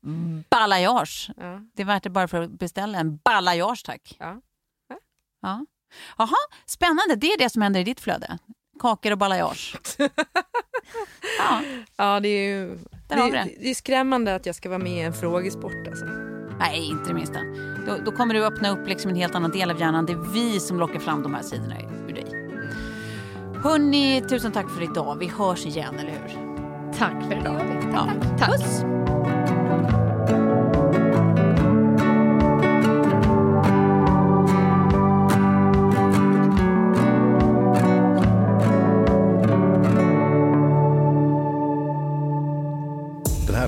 [0.50, 1.30] Balayage.
[1.36, 1.60] Ja.
[1.76, 4.16] Det är värt det bara för att beställa en balayage, tack.
[4.18, 4.40] Ja.
[5.42, 5.66] Ja.
[6.18, 6.36] Jaha,
[6.66, 7.16] spännande.
[7.16, 8.38] Det är det som händer i ditt flöde.
[8.80, 9.76] Kakor och balayage.
[11.38, 11.60] ja,
[11.96, 12.78] Ja, det är ju
[13.08, 13.48] det, det.
[13.60, 15.88] det är skrämmande att jag ska vara med i en frågesport.
[15.88, 16.04] Alltså.
[16.58, 17.38] nej, inte det minsta.
[17.86, 20.06] Då, då kommer du öppna upp liksom en helt annan del av hjärnan.
[20.06, 22.24] Det är vi som lockar fram de här sidorna ur dig.
[23.62, 25.16] Hörni, tusen tack för idag.
[25.18, 26.28] Vi hörs igen, eller hur?
[26.98, 27.90] Tack för idag.
[27.92, 28.08] Ja.
[28.38, 28.50] Tack.
[28.50, 28.82] Puss!